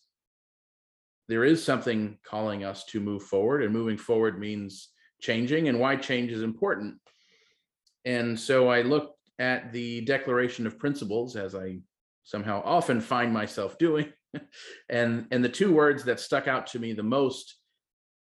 there 1.28 1.44
is 1.44 1.64
something 1.64 2.18
calling 2.24 2.64
us 2.64 2.84
to 2.86 3.00
move 3.00 3.22
forward, 3.22 3.62
and 3.62 3.72
moving 3.72 3.96
forward 3.96 4.38
means 4.38 4.90
changing, 5.20 5.68
and 5.68 5.80
why 5.80 5.96
change 5.96 6.30
is 6.30 6.42
important? 6.42 6.96
And 8.04 8.38
so 8.38 8.68
I 8.68 8.82
looked 8.82 9.18
at 9.38 9.72
the 9.72 10.02
Declaration 10.02 10.66
of 10.66 10.78
Principles, 10.78 11.36
as 11.36 11.54
I 11.54 11.78
somehow 12.24 12.62
often 12.64 13.00
find 13.00 13.32
myself 13.32 13.78
doing, 13.78 14.12
and 14.88 15.26
and 15.30 15.44
the 15.44 15.48
two 15.48 15.72
words 15.72 16.04
that 16.04 16.20
stuck 16.20 16.48
out 16.48 16.66
to 16.68 16.78
me 16.78 16.92
the 16.92 17.02
most 17.02 17.56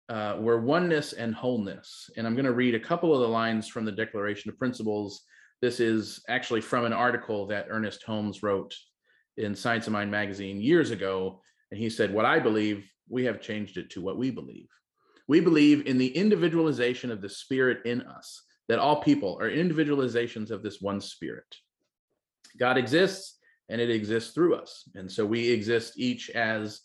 uh, 0.09 0.37
were 0.39 0.61
oneness 0.61 1.13
and 1.13 1.33
wholeness. 1.33 2.09
And 2.17 2.27
I'm 2.27 2.35
going 2.35 2.45
to 2.45 2.53
read 2.53 2.75
a 2.75 2.79
couple 2.79 3.13
of 3.13 3.21
the 3.21 3.27
lines 3.27 3.67
from 3.67 3.85
the 3.85 3.91
Declaration 3.91 4.49
of 4.49 4.57
Principles. 4.57 5.23
This 5.61 5.79
is 5.79 6.21
actually 6.27 6.61
from 6.61 6.85
an 6.85 6.93
article 6.93 7.47
that 7.47 7.67
Ernest 7.69 8.03
Holmes 8.03 8.43
wrote 8.43 8.75
in 9.37 9.55
Science 9.55 9.87
of 9.87 9.93
Mind 9.93 10.11
magazine 10.11 10.61
years 10.61 10.91
ago. 10.91 11.41
And 11.71 11.79
he 11.79 11.89
said, 11.89 12.13
What 12.13 12.25
I 12.25 12.39
believe, 12.39 12.85
we 13.09 13.25
have 13.25 13.41
changed 13.41 13.77
it 13.77 13.89
to 13.91 14.01
what 14.01 14.17
we 14.17 14.31
believe. 14.31 14.69
We 15.27 15.39
believe 15.39 15.87
in 15.87 15.97
the 15.97 16.15
individualization 16.15 17.11
of 17.11 17.21
the 17.21 17.29
spirit 17.29 17.85
in 17.85 18.01
us, 18.01 18.41
that 18.67 18.79
all 18.79 19.01
people 19.01 19.37
are 19.39 19.49
individualizations 19.49 20.51
of 20.51 20.63
this 20.63 20.81
one 20.81 21.01
spirit. 21.01 21.55
God 22.57 22.77
exists 22.77 23.37
and 23.69 23.79
it 23.79 23.89
exists 23.89 24.33
through 24.33 24.55
us. 24.55 24.87
And 24.95 25.11
so 25.11 25.25
we 25.25 25.49
exist 25.49 25.93
each 25.97 26.29
as 26.29 26.81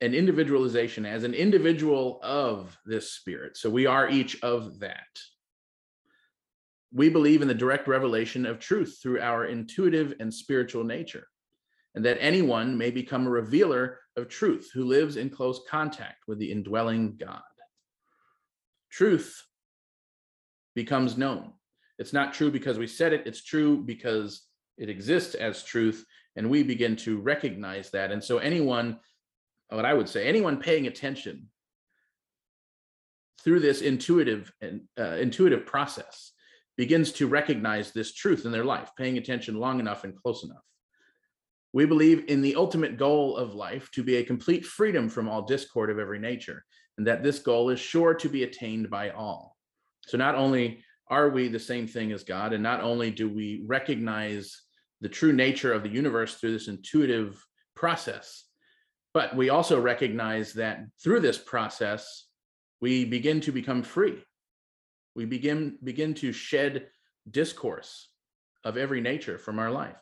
an 0.00 0.14
individualization, 0.14 1.06
as 1.06 1.24
an 1.24 1.34
individual 1.34 2.20
of 2.22 2.76
this 2.84 3.12
spirit. 3.12 3.56
So 3.56 3.70
we 3.70 3.86
are 3.86 4.08
each 4.08 4.40
of 4.42 4.78
that. 4.80 5.06
We 6.92 7.08
believe 7.08 7.42
in 7.42 7.48
the 7.48 7.54
direct 7.54 7.88
revelation 7.88 8.46
of 8.46 8.58
truth 8.58 8.98
through 9.02 9.20
our 9.20 9.46
intuitive 9.46 10.14
and 10.20 10.32
spiritual 10.32 10.84
nature, 10.84 11.26
and 11.96 12.04
that 12.04 12.18
anyone 12.20 12.76
may 12.76 12.90
become 12.90 13.26
a 13.26 13.30
revealer 13.30 13.98
of 14.16 14.28
truth 14.28 14.70
who 14.72 14.84
lives 14.84 15.16
in 15.16 15.30
close 15.30 15.62
contact 15.68 16.28
with 16.28 16.38
the 16.38 16.52
indwelling 16.52 17.16
God. 17.16 17.40
Truth 18.90 19.42
becomes 20.74 21.16
known. 21.16 21.52
It's 21.98 22.12
not 22.12 22.34
true 22.34 22.50
because 22.50 22.78
we 22.78 22.86
said 22.86 23.14
it, 23.14 23.26
it's 23.26 23.42
true 23.42 23.78
because 23.78 24.42
it 24.76 24.90
exists 24.90 25.34
as 25.34 25.64
truth 25.64 26.04
and 26.36 26.50
we 26.50 26.62
begin 26.62 26.96
to 26.96 27.18
recognize 27.18 27.90
that 27.90 28.12
and 28.12 28.22
so 28.22 28.38
anyone 28.38 28.98
what 29.70 29.84
i 29.84 29.94
would 29.94 30.08
say 30.08 30.26
anyone 30.26 30.58
paying 30.58 30.86
attention 30.86 31.48
through 33.42 33.60
this 33.60 33.80
intuitive 33.80 34.52
and 34.60 34.82
uh, 34.98 35.16
intuitive 35.16 35.66
process 35.66 36.32
begins 36.76 37.10
to 37.12 37.26
recognize 37.26 37.92
this 37.92 38.12
truth 38.12 38.44
in 38.44 38.52
their 38.52 38.64
life 38.64 38.90
paying 38.98 39.16
attention 39.18 39.56
long 39.56 39.80
enough 39.80 40.04
and 40.04 40.14
close 40.14 40.44
enough 40.44 40.62
we 41.76 41.84
believe 41.84 42.24
in 42.28 42.40
the 42.40 42.56
ultimate 42.56 42.96
goal 42.96 43.36
of 43.36 43.54
life 43.54 43.90
to 43.92 44.02
be 44.02 44.16
a 44.16 44.24
complete 44.24 44.64
freedom 44.64 45.08
from 45.08 45.28
all 45.28 45.42
discord 45.42 45.90
of 45.90 45.98
every 45.98 46.18
nature 46.18 46.64
and 46.98 47.06
that 47.06 47.22
this 47.22 47.38
goal 47.38 47.68
is 47.70 47.78
sure 47.78 48.14
to 48.14 48.28
be 48.28 48.42
attained 48.44 48.88
by 48.88 49.10
all 49.10 49.56
so 50.06 50.16
not 50.16 50.34
only 50.34 50.82
are 51.08 51.28
we 51.28 51.48
the 51.48 51.58
same 51.58 51.86
thing 51.86 52.12
as 52.12 52.22
god 52.24 52.52
and 52.52 52.62
not 52.62 52.80
only 52.80 53.10
do 53.10 53.28
we 53.28 53.62
recognize 53.66 54.66
the 55.00 55.08
true 55.08 55.32
nature 55.32 55.72
of 55.72 55.82
the 55.82 55.88
universe 55.88 56.34
through 56.34 56.52
this 56.52 56.68
intuitive 56.68 57.44
process. 57.74 58.44
But 59.12 59.36
we 59.36 59.50
also 59.50 59.80
recognize 59.80 60.52
that 60.54 60.84
through 61.02 61.20
this 61.20 61.38
process, 61.38 62.26
we 62.80 63.04
begin 63.04 63.40
to 63.42 63.52
become 63.52 63.82
free. 63.82 64.22
We 65.14 65.24
begin 65.24 65.78
begin 65.82 66.14
to 66.14 66.32
shed 66.32 66.88
discourse 67.30 68.08
of 68.64 68.76
every 68.76 69.00
nature 69.00 69.38
from 69.38 69.58
our 69.58 69.70
life. 69.70 69.96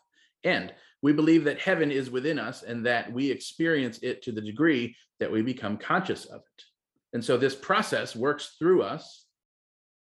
And 0.44 0.72
we 1.02 1.12
believe 1.12 1.44
that 1.44 1.60
heaven 1.60 1.90
is 1.90 2.10
within 2.10 2.38
us 2.38 2.62
and 2.62 2.86
that 2.86 3.12
we 3.12 3.30
experience 3.30 3.98
it 4.02 4.22
to 4.22 4.32
the 4.32 4.40
degree 4.40 4.96
that 5.20 5.30
we 5.30 5.42
become 5.42 5.76
conscious 5.76 6.24
of 6.26 6.40
it. 6.40 6.64
And 7.12 7.24
so 7.24 7.36
this 7.36 7.54
process 7.54 8.16
works 8.16 8.56
through 8.58 8.82
us 8.82 9.26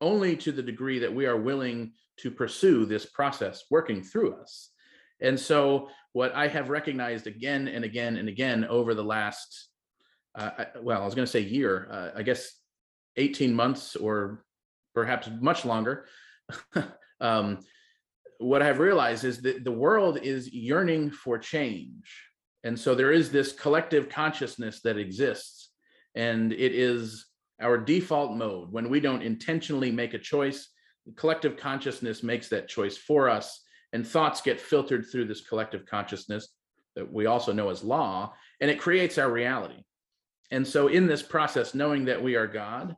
only 0.00 0.36
to 0.36 0.52
the 0.52 0.62
degree 0.62 0.98
that 1.00 1.14
we 1.14 1.26
are 1.26 1.36
willing 1.36 1.92
to 2.18 2.30
pursue 2.30 2.84
this 2.84 3.06
process 3.06 3.64
working 3.70 4.02
through 4.02 4.34
us. 4.34 4.70
And 5.20 5.38
so, 5.38 5.88
what 6.12 6.34
I 6.34 6.48
have 6.48 6.70
recognized 6.70 7.26
again 7.26 7.68
and 7.68 7.84
again 7.84 8.16
and 8.16 8.28
again 8.28 8.64
over 8.64 8.94
the 8.94 9.04
last, 9.04 9.68
uh, 10.34 10.64
well, 10.82 11.02
I 11.02 11.04
was 11.04 11.14
going 11.14 11.26
to 11.26 11.30
say 11.30 11.40
year, 11.40 11.88
uh, 11.90 12.18
I 12.18 12.22
guess 12.22 12.50
18 13.16 13.54
months 13.54 13.96
or 13.96 14.44
perhaps 14.94 15.28
much 15.40 15.64
longer. 15.64 16.06
um, 17.20 17.58
what 18.40 18.62
I've 18.62 18.78
realized 18.78 19.24
is 19.24 19.42
that 19.42 19.64
the 19.64 19.70
world 19.70 20.18
is 20.22 20.50
yearning 20.52 21.10
for 21.10 21.38
change. 21.38 22.10
And 22.64 22.78
so 22.78 22.94
there 22.94 23.12
is 23.12 23.30
this 23.30 23.52
collective 23.52 24.08
consciousness 24.08 24.80
that 24.82 24.96
exists. 24.96 25.70
And 26.14 26.52
it 26.52 26.74
is 26.74 27.26
our 27.60 27.76
default 27.76 28.32
mode, 28.32 28.72
when 28.72 28.88
we 28.88 29.00
don't 29.00 29.22
intentionally 29.22 29.90
make 29.90 30.14
a 30.14 30.18
choice, 30.18 30.70
collective 31.16 31.58
consciousness 31.58 32.22
makes 32.22 32.48
that 32.48 32.68
choice 32.68 32.96
for 32.96 33.28
us, 33.28 33.62
and 33.92 34.06
thoughts 34.06 34.40
get 34.40 34.60
filtered 34.60 35.04
through 35.06 35.26
this 35.26 35.42
collective 35.42 35.84
consciousness 35.84 36.48
that 36.96 37.12
we 37.12 37.26
also 37.26 37.52
know 37.52 37.68
as 37.68 37.84
law, 37.84 38.32
and 38.60 38.70
it 38.70 38.80
creates 38.80 39.18
our 39.18 39.30
reality. 39.30 39.82
And 40.50 40.66
so, 40.66 40.88
in 40.88 41.06
this 41.06 41.22
process, 41.22 41.74
knowing 41.74 42.06
that 42.06 42.22
we 42.22 42.36
are 42.36 42.46
God, 42.46 42.96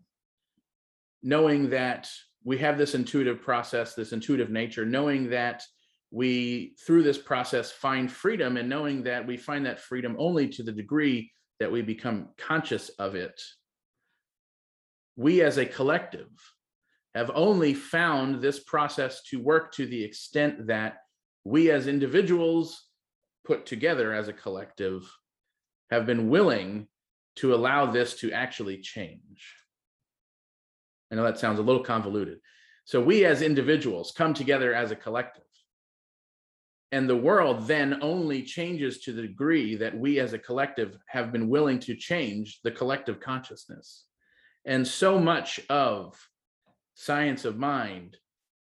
knowing 1.23 1.71
that 1.71 2.09
we 2.45 2.59
have 2.59 2.79
this 2.79 2.95
intuitive 2.95 3.41
process, 3.41 3.95
this 3.95 4.13
intuitive 4.13 4.51
nature, 4.51 4.85
knowing 4.85 5.31
that 5.31 5.63
we, 6.11 6.75
through 6.85 7.03
this 7.03 7.19
process, 7.19 7.71
find 7.71 8.11
freedom, 8.11 8.57
and 8.57 8.69
knowing 8.69 9.03
that 9.05 9.27
we 9.27 9.37
find 9.37 9.65
that 9.67 9.81
freedom 9.81 10.17
only 10.19 10.49
to 10.49 10.63
the 10.63 10.73
degree 10.73 11.33
that 11.61 11.71
we 11.71 11.83
become 11.83 12.29
conscious 12.37 12.89
of 12.99 13.15
it, 13.15 13.41
we 15.17 15.43
as 15.43 15.59
a 15.59 15.67
collective 15.67 16.29
have 17.15 17.31
only 17.35 17.75
found 17.75 18.41
this 18.41 18.61
process 18.61 19.23
to 19.25 19.41
work 19.41 19.73
to 19.73 19.87
the 19.87 20.03
extent 20.03 20.67
that 20.67 20.97
we 21.45 21.71
as 21.71 21.87
individuals 21.87 22.89
put 23.45 23.67
together 23.67 24.13
as 24.13 24.29
a 24.29 24.33
collective 24.33 25.11
have 25.91 26.07
been 26.07 26.31
willing 26.31 26.87
to 27.37 27.55
allow 27.55 27.87
this 27.87 28.15
to 28.17 28.33
actually 28.33 28.79
change. 28.79 29.62
I 31.13 31.15
know 31.15 31.25
that 31.25 31.39
sounds 31.39 31.59
a 31.59 31.63
little 31.63 31.85
convoluted. 31.85 32.39
So 32.85 33.01
we 33.01 33.27
as 33.27 33.43
individuals 33.43 34.13
come 34.17 34.33
together 34.33 34.75
as 34.75 34.91
a 34.91 34.97
collective. 34.97 35.45
And 36.91 37.09
the 37.09 37.17
world 37.17 37.67
then 37.67 37.99
only 38.03 38.43
changes 38.43 39.01
to 39.01 39.13
the 39.13 39.23
degree 39.23 39.77
that 39.77 39.97
we 39.97 40.19
as 40.19 40.33
a 40.33 40.39
collective 40.39 40.97
have 41.07 41.31
been 41.31 41.49
willing 41.49 41.79
to 41.81 41.95
change 41.95 42.61
the 42.65 42.71
collective 42.71 43.21
consciousness. 43.21 44.05
And 44.65 44.87
so 44.87 45.19
much 45.19 45.61
of 45.69 46.19
science 46.95 47.45
of 47.45 47.59
mind 47.59 48.17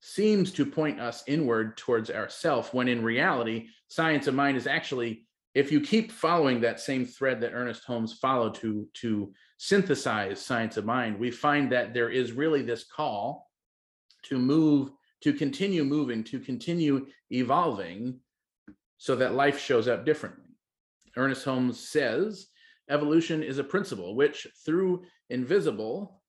seems 0.01 0.53
to 0.53 0.67
point 0.67 1.01
us 1.01 1.25
inward 1.27 1.77
towards 1.77 2.11
ourself 2.11 2.73
when 2.73 2.89
in 2.89 3.03
reality 3.03 3.69
science 3.89 4.27
of 4.27 4.35
mind 4.35 4.57
is 4.57 4.67
actually 4.67 5.25
if 5.55 5.73
you 5.73 5.81
keep 5.81 6.13
following 6.13 6.61
that 6.61 6.79
same 6.79 7.07
thread 7.07 7.41
that 7.41 7.55
ernest 7.55 7.85
holmes 7.85 8.13
followed 8.13 8.55
to 8.55 8.87
to 8.95 9.33
synthesize 9.59 10.41
science 10.41 10.77
of 10.77 10.85
mind 10.85 11.19
we 11.19 11.31
find 11.31 11.73
that 11.73 11.95
there 11.95 12.11
is 12.11 12.33
really 12.33 12.63
this 12.63 12.85
call 12.85 13.51
to 14.23 14.39
move 14.39 14.91
to 15.23 15.33
continue 15.33 15.85
moving 15.85 16.23
to 16.23 16.39
continue 16.39 17.07
evolving 17.31 18.19
so 18.99 19.17
that 19.17 19.35
life 19.35 19.59
shows 19.59 19.89
up 19.89 20.05
differently 20.05 20.45
ernest 21.17 21.45
holmes 21.45 21.89
says 21.89 22.49
evolution 22.91 23.43
is 23.43 23.59
a 23.59 23.65
principle 23.65 24.15
which 24.15 24.47
through 24.65 25.03
invisible 25.31 26.21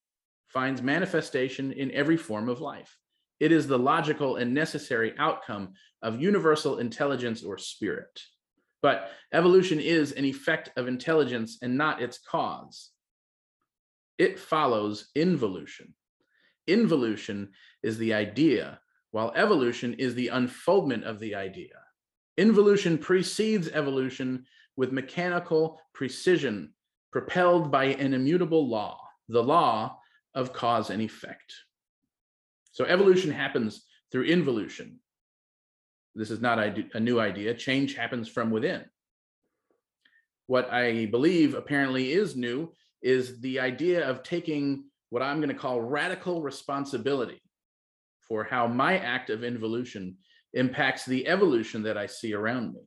finds 0.47 0.81
manifestation 0.81 1.71
in 1.71 1.91
every 1.91 2.17
form 2.17 2.49
of 2.49 2.61
life. 2.61 2.97
It 3.39 3.51
is 3.51 3.67
the 3.67 3.77
logical 3.77 4.37
and 4.37 4.53
necessary 4.53 5.13
outcome 5.19 5.73
of 6.01 6.21
universal 6.21 6.79
intelligence 6.79 7.43
or 7.43 7.57
spirit. 7.57 8.19
But 8.81 9.11
evolution 9.33 9.79
is 9.79 10.13
an 10.13 10.25
effect 10.25 10.71
of 10.77 10.87
intelligence 10.87 11.59
and 11.61 11.77
not 11.77 12.01
its 12.01 12.19
cause. 12.19 12.91
It 14.17 14.39
follows 14.39 15.09
involution. 15.15 15.93
Involution 16.67 17.49
is 17.83 17.97
the 17.97 18.13
idea, 18.13 18.79
while 19.11 19.31
evolution 19.35 19.93
is 19.93 20.15
the 20.15 20.29
unfoldment 20.29 21.03
of 21.03 21.19
the 21.19 21.35
idea. 21.35 21.79
Involution 22.37 22.97
precedes 22.97 23.69
evolution 23.69 24.45
with 24.75 24.91
mechanical 24.91 25.79
precision, 25.93 26.73
propelled 27.11 27.71
by 27.71 27.85
an 27.85 28.13
immutable 28.13 28.67
law, 28.67 28.99
the 29.27 29.41
law 29.41 29.97
of 30.35 30.53
cause 30.53 30.89
and 30.89 31.01
effect. 31.01 31.53
So 32.71 32.85
evolution 32.85 33.31
happens 33.31 33.85
through 34.11 34.25
involution. 34.25 34.99
This 36.15 36.31
is 36.31 36.41
not 36.41 36.59
a 36.59 36.99
new 36.99 37.19
idea. 37.19 37.53
Change 37.53 37.95
happens 37.95 38.27
from 38.27 38.51
within. 38.51 38.85
What 40.47 40.71
I 40.71 41.05
believe 41.07 41.53
apparently 41.53 42.11
is 42.11 42.35
new 42.35 42.71
is 43.01 43.39
the 43.41 43.59
idea 43.59 44.07
of 44.07 44.23
taking 44.23 44.85
what 45.09 45.21
I'm 45.21 45.37
going 45.37 45.49
to 45.49 45.55
call 45.55 45.81
radical 45.81 46.41
responsibility 46.41 47.41
for 48.27 48.43
how 48.43 48.67
my 48.67 48.97
act 48.97 49.29
of 49.29 49.43
involution 49.43 50.17
impacts 50.53 51.05
the 51.05 51.27
evolution 51.27 51.83
that 51.83 51.97
I 51.97 52.07
see 52.07 52.33
around 52.33 52.73
me. 52.73 52.81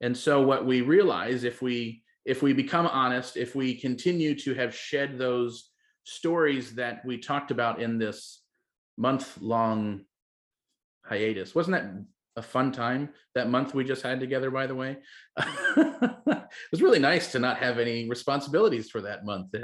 And 0.00 0.16
so 0.16 0.42
what 0.42 0.66
we 0.66 0.80
realize 0.80 1.44
if 1.44 1.62
we 1.62 2.02
if 2.24 2.40
we 2.40 2.52
become 2.52 2.86
honest, 2.86 3.36
if 3.36 3.54
we 3.56 3.74
continue 3.74 4.38
to 4.40 4.54
have 4.54 4.74
shed 4.74 5.18
those 5.18 5.70
stories 6.04 6.74
that 6.76 7.04
we 7.04 7.18
talked 7.18 7.50
about 7.50 7.80
in 7.80 7.98
this 7.98 8.42
month 8.96 9.38
long 9.40 10.04
hiatus. 11.04 11.54
Wasn't 11.54 11.74
that 11.74 12.04
a 12.36 12.42
fun 12.42 12.72
time 12.72 13.10
that 13.34 13.50
month 13.50 13.74
we 13.74 13.84
just 13.84 14.02
had 14.02 14.20
together, 14.20 14.50
by 14.50 14.66
the 14.66 14.74
way? 14.74 14.96
it 15.38 16.48
was 16.70 16.82
really 16.82 16.98
nice 16.98 17.32
to 17.32 17.38
not 17.38 17.58
have 17.58 17.78
any 17.78 18.08
responsibilities 18.08 18.90
for 18.90 19.02
that 19.02 19.24
month, 19.24 19.54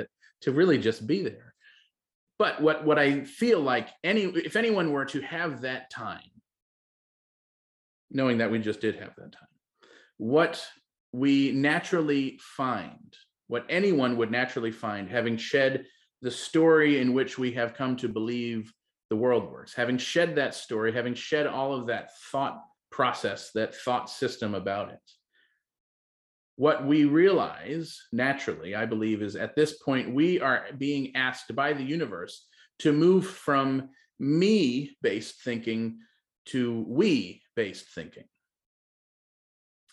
to 0.42 0.52
really 0.52 0.78
just 0.78 1.06
be 1.06 1.22
there. 1.22 1.54
But 2.38 2.62
what, 2.62 2.84
what 2.84 2.98
I 2.98 3.24
feel 3.24 3.60
like 3.60 3.88
any 4.04 4.22
if 4.22 4.54
anyone 4.54 4.92
were 4.92 5.06
to 5.06 5.20
have 5.22 5.62
that 5.62 5.90
time, 5.90 6.30
knowing 8.10 8.38
that 8.38 8.50
we 8.50 8.60
just 8.60 8.80
did 8.80 8.94
have 8.96 9.14
that 9.16 9.32
time, 9.32 9.48
what 10.18 10.64
we 11.12 11.52
naturally 11.52 12.38
find, 12.40 13.16
what 13.48 13.66
anyone 13.68 14.16
would 14.18 14.30
naturally 14.30 14.70
find, 14.70 15.08
having 15.08 15.36
shed 15.36 15.86
the 16.22 16.30
story 16.30 17.00
in 17.00 17.12
which 17.12 17.38
we 17.38 17.52
have 17.52 17.74
come 17.74 17.96
to 17.96 18.08
believe 18.08 18.72
the 19.10 19.16
world 19.16 19.50
works, 19.50 19.74
having 19.74 19.98
shed 19.98 20.36
that 20.36 20.54
story, 20.54 20.92
having 20.92 21.14
shed 21.14 21.46
all 21.46 21.74
of 21.74 21.86
that 21.86 22.10
thought 22.30 22.62
process, 22.90 23.50
that 23.54 23.74
thought 23.74 24.10
system 24.10 24.54
about 24.54 24.90
it. 24.90 25.00
What 26.56 26.86
we 26.86 27.04
realize 27.04 27.98
naturally, 28.12 28.74
I 28.74 28.84
believe, 28.84 29.22
is 29.22 29.36
at 29.36 29.54
this 29.54 29.78
point, 29.78 30.14
we 30.14 30.40
are 30.40 30.66
being 30.76 31.14
asked 31.14 31.54
by 31.54 31.72
the 31.72 31.84
universe 31.84 32.46
to 32.80 32.92
move 32.92 33.26
from 33.26 33.90
me 34.18 34.96
based 35.02 35.42
thinking 35.42 36.00
to 36.46 36.84
we 36.88 37.42
based 37.54 37.88
thinking. 37.94 38.24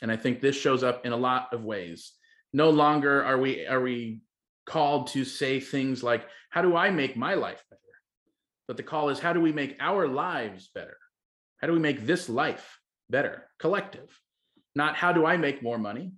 And 0.02 0.12
I 0.12 0.18
think 0.18 0.42
this 0.42 0.56
shows 0.56 0.84
up 0.84 1.06
in 1.06 1.14
a 1.14 1.18
lot 1.18 1.54
of 1.54 1.64
ways. 1.64 2.14
No 2.54 2.70
longer 2.70 3.24
are 3.24 3.38
we 3.38 3.66
are 3.68 3.82
we 3.82 4.22
called 4.66 5.08
to 5.08 5.24
say 5.24 5.60
things 5.60 6.04
like, 6.04 6.28
How 6.50 6.62
do 6.62 6.76
I 6.76 6.90
make 6.90 7.16
my 7.16 7.36
life 7.36 7.64
better? 7.70 7.75
But 8.68 8.78
the 8.78 8.84
call 8.84 9.10
is, 9.10 9.20
How 9.20 9.34
do 9.34 9.42
we 9.42 9.52
make 9.52 9.78
our 9.80 10.08
lives 10.08 10.70
better? 10.74 10.98
How 11.62 11.68
do 11.68 11.74
we 11.74 11.80
make 11.80 12.06
this 12.06 12.30
life 12.30 12.80
better, 13.10 13.48
collective? 13.60 14.20
Not 14.76 14.96
how 14.96 15.14
do 15.14 15.26
I 15.26 15.38
make 15.38 15.64
more 15.64 15.78
money, 15.78 16.12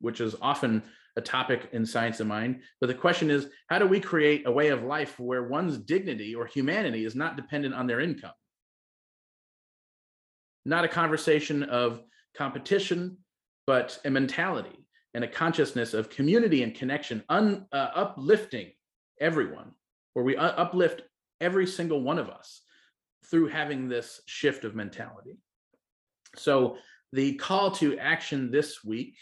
which 0.00 0.20
is 0.20 0.36
often 0.40 0.82
a 1.16 1.20
topic 1.20 1.68
in 1.72 1.86
science 1.86 2.20
of 2.20 2.26
mind. 2.26 2.60
But 2.80 2.88
the 2.88 2.94
question 2.94 3.30
is, 3.30 3.48
how 3.68 3.78
do 3.78 3.86
we 3.86 4.00
create 4.00 4.46
a 4.46 4.52
way 4.52 4.68
of 4.68 4.82
life 4.82 5.18
where 5.18 5.44
one's 5.44 5.78
dignity 5.78 6.34
or 6.34 6.46
humanity 6.46 7.04
is 7.04 7.14
not 7.14 7.36
dependent 7.36 7.74
on 7.74 7.86
their 7.86 8.00
income? 8.00 8.32
Not 10.64 10.84
a 10.84 10.88
conversation 10.88 11.62
of 11.64 12.02
competition, 12.36 13.18
but 13.66 13.98
a 14.04 14.10
mentality 14.10 14.86
and 15.14 15.22
a 15.22 15.28
consciousness 15.28 15.94
of 15.94 16.10
community 16.10 16.62
and 16.62 16.74
connection, 16.74 17.22
un, 17.28 17.66
uh, 17.72 17.90
uplifting 17.94 18.72
everyone, 19.20 19.72
where 20.14 20.24
we 20.24 20.36
uplift 20.36 21.02
every 21.40 21.66
single 21.66 22.02
one 22.02 22.18
of 22.18 22.28
us 22.28 22.62
through 23.26 23.48
having 23.48 23.88
this 23.88 24.20
shift 24.26 24.64
of 24.64 24.74
mentality. 24.74 25.36
So, 26.36 26.76
the 27.12 27.34
call 27.34 27.70
to 27.72 27.96
action 27.98 28.50
this 28.50 28.82
week 28.82 29.16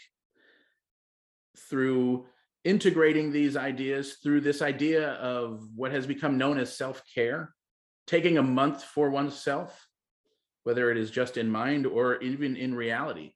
through 1.69 2.25
integrating 2.63 3.31
these 3.31 3.57
ideas 3.57 4.17
through 4.23 4.41
this 4.41 4.61
idea 4.61 5.11
of 5.13 5.67
what 5.75 5.91
has 5.91 6.07
become 6.07 6.37
known 6.37 6.57
as 6.57 6.75
self 6.75 7.03
care, 7.13 7.53
taking 8.07 8.37
a 8.37 8.43
month 8.43 8.83
for 8.83 9.09
oneself, 9.09 9.87
whether 10.63 10.91
it 10.91 10.97
is 10.97 11.11
just 11.11 11.37
in 11.37 11.49
mind 11.49 11.85
or 11.85 12.21
even 12.21 12.55
in 12.55 12.73
reality, 12.73 13.33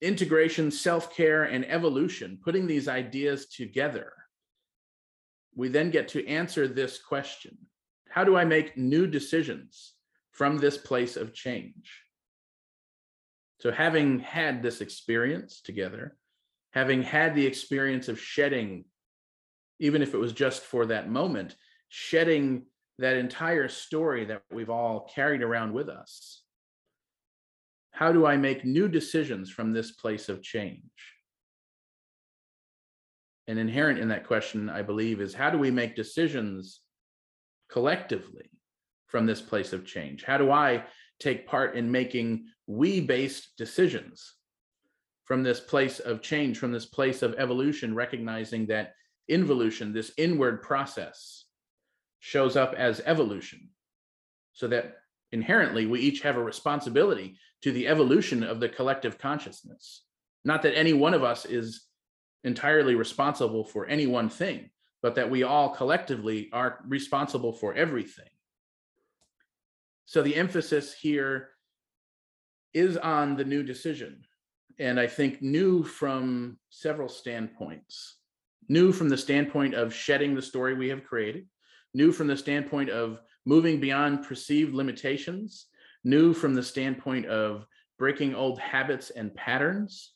integration, 0.00 0.70
self 0.70 1.14
care, 1.14 1.44
and 1.44 1.64
evolution, 1.66 2.38
putting 2.42 2.66
these 2.66 2.88
ideas 2.88 3.46
together, 3.48 4.12
we 5.60 5.68
then 5.68 5.90
get 5.90 6.08
to 6.08 6.26
answer 6.26 6.66
this 6.66 6.98
question 6.98 7.58
How 8.08 8.24
do 8.24 8.34
I 8.34 8.46
make 8.46 8.78
new 8.78 9.06
decisions 9.06 9.92
from 10.32 10.56
this 10.56 10.78
place 10.78 11.18
of 11.18 11.34
change? 11.34 12.02
So, 13.58 13.70
having 13.70 14.20
had 14.20 14.62
this 14.62 14.80
experience 14.80 15.60
together, 15.60 16.16
having 16.72 17.02
had 17.02 17.34
the 17.34 17.46
experience 17.46 18.08
of 18.08 18.18
shedding, 18.18 18.86
even 19.78 20.00
if 20.00 20.14
it 20.14 20.16
was 20.16 20.32
just 20.32 20.62
for 20.62 20.86
that 20.86 21.10
moment, 21.10 21.56
shedding 21.90 22.62
that 22.98 23.18
entire 23.18 23.68
story 23.68 24.24
that 24.24 24.42
we've 24.50 24.70
all 24.70 25.10
carried 25.14 25.42
around 25.42 25.74
with 25.74 25.90
us, 25.90 26.42
how 27.90 28.12
do 28.12 28.24
I 28.24 28.38
make 28.38 28.64
new 28.64 28.88
decisions 28.88 29.50
from 29.50 29.74
this 29.74 29.90
place 29.90 30.30
of 30.30 30.42
change? 30.42 31.19
And 33.50 33.58
inherent 33.58 33.98
in 33.98 34.06
that 34.08 34.28
question, 34.28 34.70
I 34.70 34.82
believe, 34.82 35.20
is 35.20 35.34
how 35.34 35.50
do 35.50 35.58
we 35.58 35.72
make 35.72 35.96
decisions 35.96 36.82
collectively 37.68 38.48
from 39.08 39.26
this 39.26 39.40
place 39.40 39.72
of 39.72 39.84
change? 39.84 40.22
How 40.22 40.38
do 40.38 40.52
I 40.52 40.84
take 41.18 41.48
part 41.48 41.74
in 41.74 41.90
making 41.90 42.46
we 42.68 43.00
based 43.00 43.56
decisions 43.58 44.36
from 45.24 45.42
this 45.42 45.58
place 45.58 45.98
of 45.98 46.22
change, 46.22 46.58
from 46.58 46.70
this 46.70 46.86
place 46.86 47.22
of 47.22 47.34
evolution, 47.38 47.92
recognizing 47.92 48.66
that 48.66 48.92
involution, 49.26 49.92
this 49.92 50.12
inward 50.16 50.62
process, 50.62 51.46
shows 52.20 52.56
up 52.56 52.72
as 52.74 53.02
evolution, 53.04 53.68
so 54.52 54.68
that 54.68 54.98
inherently 55.32 55.86
we 55.86 55.98
each 55.98 56.20
have 56.20 56.36
a 56.36 56.42
responsibility 56.42 57.36
to 57.62 57.72
the 57.72 57.88
evolution 57.88 58.44
of 58.44 58.60
the 58.60 58.68
collective 58.68 59.18
consciousness. 59.18 60.04
Not 60.44 60.62
that 60.62 60.78
any 60.78 60.92
one 60.92 61.14
of 61.14 61.24
us 61.24 61.44
is 61.46 61.86
entirely 62.44 62.94
responsible 62.94 63.64
for 63.64 63.86
any 63.86 64.06
one 64.06 64.28
thing, 64.28 64.70
but 65.02 65.14
that 65.14 65.30
we 65.30 65.42
all 65.42 65.70
collectively 65.70 66.48
are 66.52 66.80
responsible 66.86 67.52
for 67.52 67.74
everything. 67.74 68.28
So 70.06 70.22
the 70.22 70.36
emphasis 70.36 70.92
here 70.92 71.50
is 72.74 72.96
on 72.96 73.36
the 73.36 73.44
new 73.44 73.62
decision. 73.62 74.24
And 74.78 74.98
I 74.98 75.06
think 75.06 75.42
new 75.42 75.84
from 75.84 76.58
several 76.70 77.08
standpoints. 77.08 78.16
New 78.68 78.92
from 78.92 79.08
the 79.08 79.18
standpoint 79.18 79.74
of 79.74 79.94
shedding 79.94 80.34
the 80.34 80.42
story 80.42 80.74
we 80.74 80.88
have 80.88 81.04
created, 81.04 81.46
new 81.92 82.12
from 82.12 82.28
the 82.28 82.36
standpoint 82.36 82.88
of 82.88 83.20
moving 83.44 83.80
beyond 83.80 84.24
perceived 84.24 84.74
limitations, 84.74 85.66
new 86.04 86.32
from 86.32 86.54
the 86.54 86.62
standpoint 86.62 87.26
of 87.26 87.66
breaking 87.98 88.34
old 88.34 88.58
habits 88.58 89.10
and 89.10 89.34
patterns. 89.34 90.12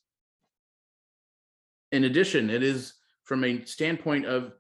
In 1.93 2.05
addition, 2.05 2.51
it 2.51 2.63
is 2.63 2.95
from 3.25 3.45
a 3.45 3.65
standpoint 3.65 4.27
of 4.27 4.53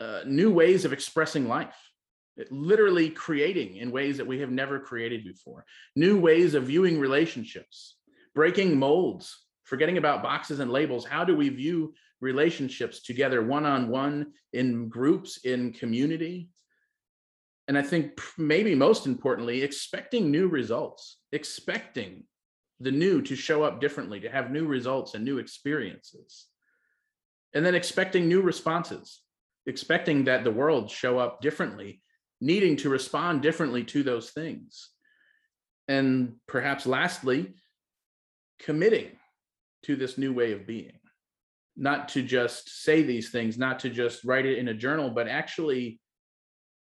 uh, 0.00 0.20
new 0.26 0.50
ways 0.50 0.84
of 0.84 0.92
expressing 0.92 1.48
life, 1.48 1.76
it 2.36 2.50
literally 2.50 3.10
creating 3.10 3.76
in 3.76 3.90
ways 3.90 4.16
that 4.16 4.26
we 4.26 4.40
have 4.40 4.50
never 4.50 4.80
created 4.80 5.24
before, 5.24 5.64
new 5.94 6.18
ways 6.18 6.54
of 6.54 6.64
viewing 6.64 6.98
relationships, 6.98 7.98
breaking 8.34 8.78
molds, 8.78 9.44
forgetting 9.64 9.98
about 9.98 10.22
boxes 10.22 10.60
and 10.60 10.70
labels. 10.70 11.04
How 11.04 11.24
do 11.24 11.36
we 11.36 11.48
view 11.48 11.94
relationships 12.20 13.02
together, 13.02 13.42
one 13.42 13.66
on 13.66 13.88
one, 13.88 14.32
in 14.52 14.88
groups, 14.88 15.38
in 15.44 15.72
community? 15.72 16.48
and 17.68 17.78
I 17.78 17.82
think 17.82 18.20
maybe 18.36 18.74
most 18.74 19.06
importantly, 19.06 19.62
expecting 19.62 20.30
new 20.30 20.48
results, 20.48 21.18
expecting 21.30 22.24
the 22.80 22.90
new 22.90 23.22
to 23.22 23.36
show 23.36 23.62
up 23.62 23.80
differently, 23.80 24.20
to 24.20 24.28
have 24.28 24.50
new 24.50 24.66
results 24.66 25.14
and 25.14 25.24
new 25.24 25.38
experiences. 25.38 26.48
And 27.54 27.64
then 27.64 27.74
expecting 27.74 28.28
new 28.28 28.40
responses, 28.40 29.20
expecting 29.66 30.24
that 30.24 30.44
the 30.44 30.50
world 30.50 30.90
show 30.90 31.18
up 31.18 31.40
differently, 31.40 32.02
needing 32.40 32.76
to 32.76 32.88
respond 32.88 33.42
differently 33.42 33.84
to 33.84 34.02
those 34.02 34.30
things. 34.30 34.90
And 35.88 36.36
perhaps 36.46 36.86
lastly, 36.86 37.54
committing 38.60 39.10
to 39.84 39.96
this 39.96 40.16
new 40.16 40.32
way 40.32 40.52
of 40.52 40.66
being, 40.66 40.98
not 41.76 42.08
to 42.10 42.22
just 42.22 42.82
say 42.84 43.02
these 43.02 43.30
things, 43.30 43.58
not 43.58 43.80
to 43.80 43.90
just 43.90 44.24
write 44.24 44.46
it 44.46 44.58
in 44.58 44.68
a 44.68 44.74
journal, 44.74 45.10
but 45.10 45.28
actually 45.28 46.00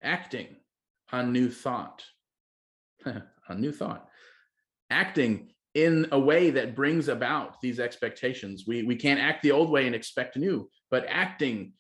acting 0.02 0.56
on 1.12 1.32
new 1.32 1.49
thought, 1.49 2.04
on 3.06 3.62
new 3.62 3.71
thought, 3.71 4.08
acting 4.89 5.53
in 5.76 6.08
a 6.12 6.20
way 6.20 6.52
that 6.52 6.76
brings 6.76 7.08
about 7.08 7.60
these 7.62 7.80
expectations. 7.80 8.66
We, 8.68 8.84
we 8.84 8.96
can't 8.96 9.20
act 9.20 9.42
the 9.42 9.52
old 9.52 9.70
way 9.70 9.88
and 9.88 9.96
expect 9.96 10.38
new, 10.38 10.70
but 10.92 11.06
acting, 11.08 11.74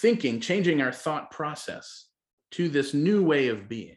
thinking, 0.00 0.40
changing 0.40 0.80
our 0.80 0.92
thought 0.92 1.30
process 1.30 2.06
to 2.52 2.68
this 2.68 2.94
new 2.94 3.24
way 3.24 3.48
of 3.48 3.68
being. 3.68 3.96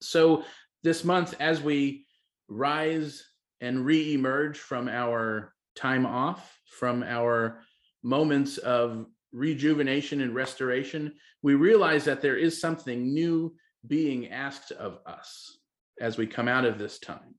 So, 0.00 0.44
this 0.82 1.04
month, 1.04 1.34
as 1.38 1.60
we 1.62 2.06
rise 2.48 3.24
and 3.60 3.84
re 3.84 4.14
emerge 4.14 4.58
from 4.58 4.88
our 4.88 5.52
time 5.76 6.06
off, 6.06 6.58
from 6.66 7.04
our 7.04 7.62
moments 8.02 8.58
of 8.58 9.06
rejuvenation 9.32 10.20
and 10.22 10.34
restoration, 10.34 11.12
we 11.42 11.54
realize 11.54 12.04
that 12.04 12.20
there 12.20 12.36
is 12.36 12.60
something 12.60 13.14
new 13.14 13.54
being 13.86 14.30
asked 14.30 14.72
of 14.72 14.98
us 15.06 15.58
as 16.00 16.18
we 16.18 16.26
come 16.26 16.48
out 16.48 16.64
of 16.64 16.78
this 16.78 16.98
time. 16.98 17.34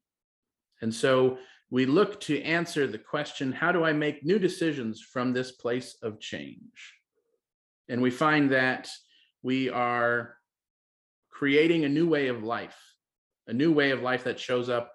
And 0.83 0.93
so 0.93 1.37
we 1.71 1.85
look 1.85 2.19
to 2.21 2.41
answer 2.43 2.85
the 2.85 2.97
question 2.97 3.53
how 3.53 3.71
do 3.71 3.85
I 3.85 3.93
make 3.93 4.23
new 4.23 4.37
decisions 4.37 5.01
from 5.01 5.31
this 5.31 5.53
place 5.53 5.95
of 6.03 6.19
change? 6.19 6.93
And 7.89 8.01
we 8.01 8.11
find 8.11 8.51
that 8.51 8.89
we 9.41 9.69
are 9.69 10.35
creating 11.31 11.85
a 11.85 11.89
new 11.89 12.07
way 12.07 12.27
of 12.27 12.43
life, 12.43 12.77
a 13.47 13.53
new 13.53 13.71
way 13.71 13.91
of 13.91 14.01
life 14.01 14.25
that 14.25 14.39
shows 14.39 14.69
up 14.69 14.91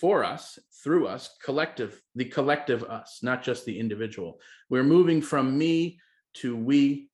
for 0.00 0.24
us, 0.24 0.58
through 0.82 1.06
us, 1.06 1.36
collective, 1.44 2.02
the 2.16 2.24
collective 2.24 2.82
us, 2.82 3.20
not 3.22 3.42
just 3.44 3.64
the 3.64 3.78
individual. 3.78 4.40
We're 4.70 4.82
moving 4.82 5.22
from 5.22 5.56
me 5.56 6.00
to 6.34 6.56
we. 6.56 7.10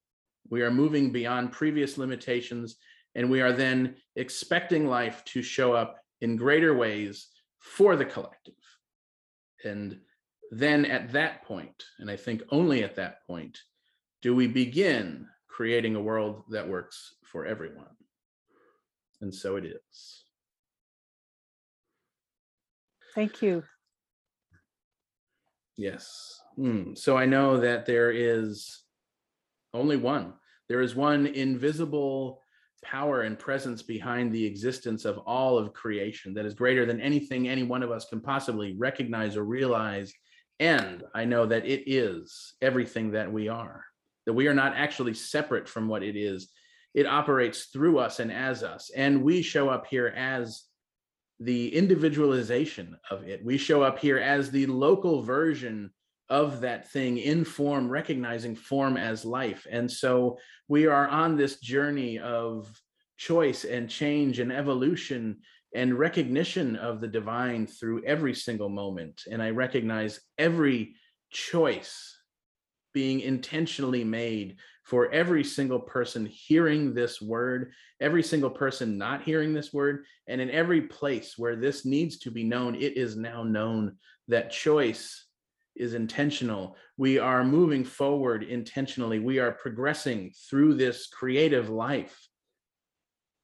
We 0.48 0.62
are 0.62 0.70
moving 0.70 1.12
beyond 1.12 1.52
previous 1.52 1.98
limitations, 1.98 2.76
and 3.14 3.28
we 3.28 3.42
are 3.42 3.52
then 3.52 3.96
expecting 4.14 4.86
life 4.86 5.22
to 5.26 5.42
show 5.42 5.74
up 5.74 5.98
in 6.22 6.36
greater 6.36 6.74
ways 6.74 7.28
for 7.74 7.96
the 7.96 8.04
collective. 8.04 8.54
And 9.64 10.00
then 10.50 10.84
at 10.84 11.12
that 11.12 11.44
point, 11.44 11.84
and 11.98 12.10
I 12.10 12.16
think 12.16 12.42
only 12.50 12.84
at 12.84 12.96
that 12.96 13.26
point, 13.26 13.58
do 14.22 14.34
we 14.34 14.46
begin 14.46 15.26
creating 15.56 15.96
a 15.96 16.00
world 16.02 16.42
that 16.50 16.68
works 16.68 17.14
for 17.24 17.46
everyone. 17.46 17.96
And 19.22 19.34
so 19.34 19.56
it 19.56 19.64
is. 19.64 20.24
Thank 23.14 23.40
you. 23.40 23.64
Yes. 25.78 26.38
Mm. 26.58 26.98
So 26.98 27.16
I 27.16 27.24
know 27.24 27.56
that 27.56 27.86
there 27.86 28.10
is 28.10 28.82
only 29.72 29.96
one. 29.96 30.34
There 30.68 30.82
is 30.82 30.94
one 30.94 31.24
invisible 31.24 32.42
power 32.90 33.22
and 33.22 33.38
presence 33.38 33.82
behind 33.82 34.32
the 34.32 34.44
existence 34.44 35.04
of 35.04 35.18
all 35.18 35.58
of 35.58 35.72
creation 35.72 36.34
that 36.34 36.46
is 36.46 36.54
greater 36.54 36.86
than 36.86 37.00
anything 37.00 37.48
any 37.48 37.62
one 37.62 37.82
of 37.82 37.90
us 37.90 38.06
can 38.06 38.20
possibly 38.20 38.74
recognize 38.78 39.36
or 39.36 39.44
realize. 39.44 40.12
And 40.60 41.02
I 41.14 41.24
know 41.24 41.46
that 41.46 41.66
it 41.66 41.90
is 41.90 42.54
everything 42.62 43.12
that 43.12 43.32
we 43.32 43.48
are, 43.48 43.84
that 44.24 44.32
we 44.32 44.46
are 44.46 44.54
not 44.54 44.74
actually 44.76 45.14
separate 45.14 45.68
from 45.68 45.88
what 45.88 46.02
it 46.02 46.16
is. 46.16 46.48
It 46.94 47.06
operates 47.06 47.66
through 47.66 47.98
us 47.98 48.20
and 48.20 48.32
as 48.32 48.62
us. 48.62 48.90
And 48.94 49.22
we 49.22 49.42
show 49.42 49.68
up 49.68 49.86
here 49.86 50.08
as 50.16 50.62
the 51.40 51.74
individualization 51.74 52.96
of 53.10 53.24
it. 53.28 53.44
We 53.44 53.58
show 53.58 53.82
up 53.82 53.98
here 53.98 54.18
as 54.18 54.50
the 54.50 54.66
local 54.66 55.22
version 55.22 55.90
of 56.28 56.60
that 56.60 56.90
thing 56.90 57.18
in 57.18 57.44
form, 57.44 57.88
recognizing 57.88 58.56
form 58.56 58.96
as 58.96 59.24
life. 59.24 59.66
And 59.70 59.90
so 59.90 60.38
we 60.68 60.86
are 60.86 61.08
on 61.08 61.36
this 61.36 61.60
journey 61.60 62.18
of 62.18 62.68
choice 63.16 63.64
and 63.64 63.88
change 63.88 64.38
and 64.38 64.52
evolution 64.52 65.38
and 65.74 65.98
recognition 65.98 66.76
of 66.76 67.00
the 67.00 67.08
divine 67.08 67.66
through 67.66 68.04
every 68.04 68.34
single 68.34 68.68
moment. 68.68 69.22
And 69.30 69.42
I 69.42 69.50
recognize 69.50 70.20
every 70.38 70.94
choice 71.30 72.16
being 72.92 73.20
intentionally 73.20 74.04
made 74.04 74.56
for 74.84 75.12
every 75.12 75.44
single 75.44 75.80
person 75.80 76.24
hearing 76.24 76.94
this 76.94 77.20
word, 77.20 77.72
every 78.00 78.22
single 78.22 78.48
person 78.48 78.96
not 78.96 79.22
hearing 79.22 79.52
this 79.52 79.72
word, 79.72 80.04
and 80.28 80.40
in 80.40 80.50
every 80.50 80.80
place 80.80 81.34
where 81.36 81.56
this 81.56 81.84
needs 81.84 82.18
to 82.20 82.30
be 82.30 82.42
known, 82.42 82.74
it 82.74 82.96
is 82.96 83.16
now 83.16 83.42
known 83.42 83.96
that 84.28 84.50
choice 84.50 85.25
is 85.76 85.94
intentional. 85.94 86.76
We 86.96 87.18
are 87.18 87.44
moving 87.44 87.84
forward 87.84 88.42
intentionally. 88.42 89.18
We 89.18 89.38
are 89.38 89.52
progressing 89.52 90.32
through 90.48 90.74
this 90.74 91.06
creative 91.06 91.68
life 91.68 92.28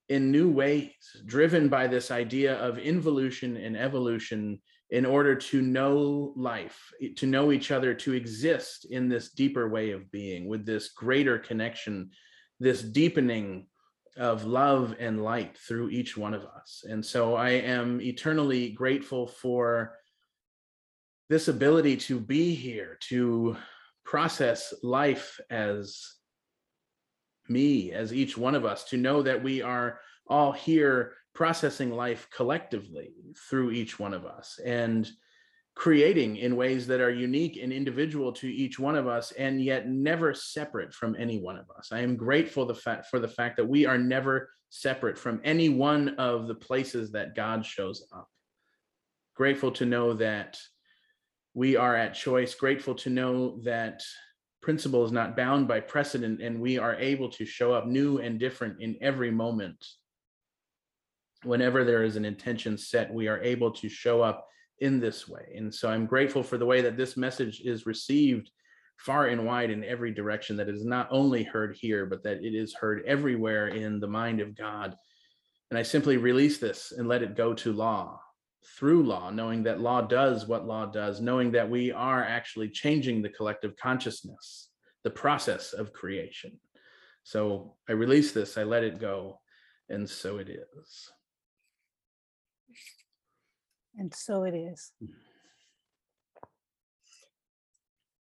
in 0.08 0.30
new 0.30 0.50
ways, 0.50 0.92
driven 1.26 1.68
by 1.68 1.86
this 1.86 2.10
idea 2.10 2.56
of 2.56 2.78
involution 2.78 3.56
and 3.56 3.76
evolution 3.76 4.60
in 4.90 5.06
order 5.06 5.34
to 5.34 5.62
know 5.62 6.34
life, 6.36 6.92
to 7.16 7.26
know 7.26 7.50
each 7.50 7.70
other, 7.70 7.94
to 7.94 8.12
exist 8.12 8.84
in 8.90 9.08
this 9.08 9.30
deeper 9.30 9.68
way 9.68 9.92
of 9.92 10.10
being 10.10 10.48
with 10.48 10.66
this 10.66 10.90
greater 10.90 11.38
connection, 11.38 12.10
this 12.60 12.82
deepening 12.82 13.66
of 14.18 14.44
love 14.44 14.94
and 14.98 15.22
light 15.22 15.56
through 15.56 15.88
each 15.88 16.16
one 16.16 16.34
of 16.34 16.44
us. 16.44 16.84
And 16.86 17.04
so 17.04 17.34
I 17.34 17.50
am 17.50 18.00
eternally 18.02 18.70
grateful 18.70 19.26
for 19.26 19.94
this 21.32 21.48
ability 21.48 21.96
to 21.96 22.20
be 22.20 22.54
here, 22.54 22.98
to 23.00 23.56
process 24.04 24.74
life 24.82 25.40
as 25.48 26.16
me, 27.48 27.90
as 27.90 28.12
each 28.12 28.36
one 28.36 28.54
of 28.54 28.66
us, 28.66 28.84
to 28.84 28.98
know 28.98 29.22
that 29.22 29.42
we 29.42 29.62
are 29.62 29.98
all 30.26 30.52
here 30.52 31.14
processing 31.34 31.90
life 31.90 32.28
collectively 32.36 33.14
through 33.48 33.70
each 33.70 33.98
one 33.98 34.12
of 34.12 34.26
us. 34.26 34.60
And 34.62 35.10
creating 35.74 36.36
in 36.36 36.54
ways 36.54 36.86
that 36.86 37.00
are 37.00 37.10
unique 37.10 37.56
and 37.56 37.72
individual 37.72 38.30
to 38.30 38.46
each 38.46 38.78
one 38.78 38.94
of 38.94 39.08
us 39.08 39.32
and 39.32 39.64
yet 39.64 39.88
never 39.88 40.34
separate 40.34 40.92
from 40.92 41.16
any 41.18 41.40
one 41.40 41.56
of 41.56 41.64
us. 41.78 41.92
I 41.92 42.00
am 42.00 42.14
grateful 42.14 42.66
the 42.66 42.74
fact 42.74 43.06
for 43.06 43.18
the 43.18 43.26
fact 43.26 43.56
that 43.56 43.66
we 43.66 43.86
are 43.86 43.96
never 43.96 44.50
separate 44.68 45.16
from 45.16 45.40
any 45.44 45.70
one 45.70 46.10
of 46.16 46.46
the 46.46 46.54
places 46.54 47.10
that 47.12 47.34
God 47.34 47.64
shows 47.64 48.06
up. 48.12 48.28
Grateful 49.34 49.70
to 49.72 49.86
know 49.86 50.12
that 50.12 50.58
we 51.54 51.76
are 51.76 51.94
at 51.94 52.14
choice, 52.14 52.54
grateful 52.54 52.94
to 52.96 53.10
know 53.10 53.58
that 53.62 54.02
principle 54.62 55.04
is 55.04 55.12
not 55.12 55.36
bound 55.36 55.68
by 55.68 55.80
precedent 55.80 56.40
and 56.40 56.60
we 56.60 56.78
are 56.78 56.94
able 56.96 57.28
to 57.28 57.44
show 57.44 57.74
up 57.74 57.86
new 57.86 58.18
and 58.18 58.38
different 58.38 58.80
in 58.80 58.96
every 59.00 59.30
moment. 59.30 59.84
Whenever 61.42 61.84
there 61.84 62.04
is 62.04 62.16
an 62.16 62.24
intention 62.24 62.78
set, 62.78 63.12
we 63.12 63.28
are 63.28 63.42
able 63.42 63.72
to 63.72 63.88
show 63.88 64.22
up 64.22 64.46
in 64.78 65.00
this 65.00 65.28
way. 65.28 65.54
And 65.56 65.74
so 65.74 65.90
I'm 65.90 66.06
grateful 66.06 66.42
for 66.42 66.56
the 66.56 66.66
way 66.66 66.80
that 66.80 66.96
this 66.96 67.16
message 67.16 67.60
is 67.64 67.86
received 67.86 68.50
far 68.96 69.26
and 69.26 69.44
wide 69.44 69.70
in 69.70 69.84
every 69.84 70.12
direction, 70.12 70.56
that 70.56 70.68
it 70.68 70.74
is 70.74 70.84
not 70.84 71.08
only 71.10 71.42
heard 71.42 71.76
here, 71.78 72.06
but 72.06 72.22
that 72.22 72.44
it 72.44 72.54
is 72.54 72.74
heard 72.74 73.02
everywhere 73.04 73.68
in 73.68 73.98
the 73.98 74.06
mind 74.06 74.40
of 74.40 74.56
God. 74.56 74.96
And 75.70 75.78
I 75.78 75.82
simply 75.82 76.16
release 76.16 76.58
this 76.58 76.92
and 76.96 77.08
let 77.08 77.22
it 77.22 77.36
go 77.36 77.52
to 77.54 77.72
law 77.72 78.20
through 78.64 79.02
law, 79.04 79.30
knowing 79.30 79.62
that 79.64 79.80
law 79.80 80.00
does 80.00 80.46
what 80.46 80.66
law 80.66 80.86
does, 80.86 81.20
knowing 81.20 81.52
that 81.52 81.68
we 81.68 81.92
are 81.92 82.24
actually 82.24 82.68
changing 82.68 83.22
the 83.22 83.28
collective 83.28 83.76
consciousness, 83.76 84.68
the 85.04 85.10
process 85.10 85.72
of 85.72 85.92
creation. 85.92 86.58
So 87.24 87.74
I 87.88 87.92
release 87.92 88.32
this, 88.32 88.56
I 88.56 88.62
let 88.64 88.84
it 88.84 88.98
go, 88.98 89.40
and 89.88 90.08
so 90.08 90.38
it 90.38 90.48
is. 90.48 91.10
And 93.96 94.14
so 94.14 94.44
it 94.44 94.54
is. 94.54 94.92
Hmm. 95.00 95.12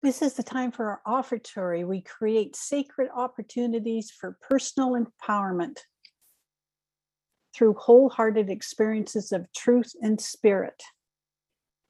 This 0.00 0.22
is 0.22 0.34
the 0.34 0.44
time 0.44 0.70
for 0.70 1.00
our 1.04 1.22
offertory. 1.22 1.84
We 1.84 2.02
create 2.02 2.54
sacred 2.54 3.08
opportunities 3.14 4.12
for 4.12 4.38
personal 4.48 4.92
empowerment 4.92 5.78
through 7.58 7.74
wholehearted 7.74 8.48
experiences 8.48 9.32
of 9.32 9.52
truth 9.52 9.92
and 10.00 10.20
spirit. 10.20 10.80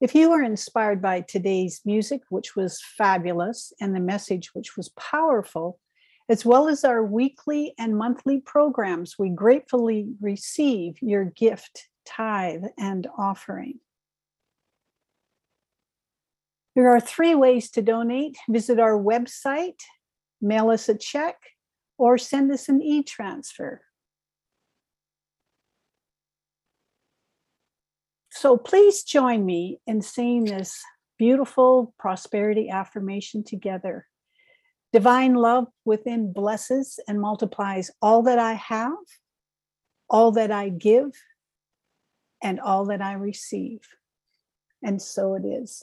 If 0.01 0.15
you 0.15 0.31
were 0.31 0.43
inspired 0.43 1.03
by 1.03 1.21
today's 1.21 1.83
music, 1.85 2.23
which 2.31 2.57
was 2.57 2.81
fabulous, 2.97 3.73
and 3.79 3.95
the 3.95 4.01
message, 4.01 4.55
which 4.55 4.79
was 4.79 4.89
powerful, 4.91 5.79
as 6.31 6.45
well 6.45 6.69
as 6.69 6.85
our 6.85 7.05
weekly 7.05 7.75
and 7.79 7.99
monthly 7.99 8.41
programs, 8.41 9.17
we 9.19 9.29
gratefully 9.29 10.09
receive 10.23 10.95
your 11.03 11.25
gift, 11.25 11.89
tithe, 12.07 12.65
and 12.79 13.07
offering. 13.19 13.81
There 16.77 16.89
are 16.89 17.01
three 17.01 17.35
ways 17.35 17.71
to 17.73 17.83
donate 17.83 18.39
visit 18.49 18.79
our 18.79 18.97
website, 18.97 19.81
mail 20.41 20.71
us 20.71 20.89
a 20.89 20.97
check, 20.97 21.37
or 21.99 22.17
send 22.17 22.53
us 22.53 22.69
an 22.69 22.81
e 22.81 23.03
transfer. 23.03 23.83
So 28.41 28.57
please 28.57 29.03
join 29.03 29.45
me 29.45 29.81
in 29.85 30.01
saying 30.01 30.45
this 30.45 30.81
beautiful 31.19 31.93
prosperity 31.99 32.71
affirmation 32.71 33.43
together. 33.43 34.07
Divine 34.93 35.35
love 35.35 35.67
within 35.85 36.33
blesses 36.33 37.01
and 37.09 37.21
multiplies 37.21 37.91
all 38.01 38.23
that 38.23 38.39
I 38.39 38.53
have, 38.53 38.93
all 40.09 40.31
that 40.31 40.53
I 40.53 40.69
give, 40.69 41.11
and 42.41 42.61
all 42.61 42.85
that 42.85 43.03
I 43.03 43.15
receive. 43.15 43.81
And 44.85 45.03
so 45.03 45.35
it 45.35 45.45
is. 45.45 45.83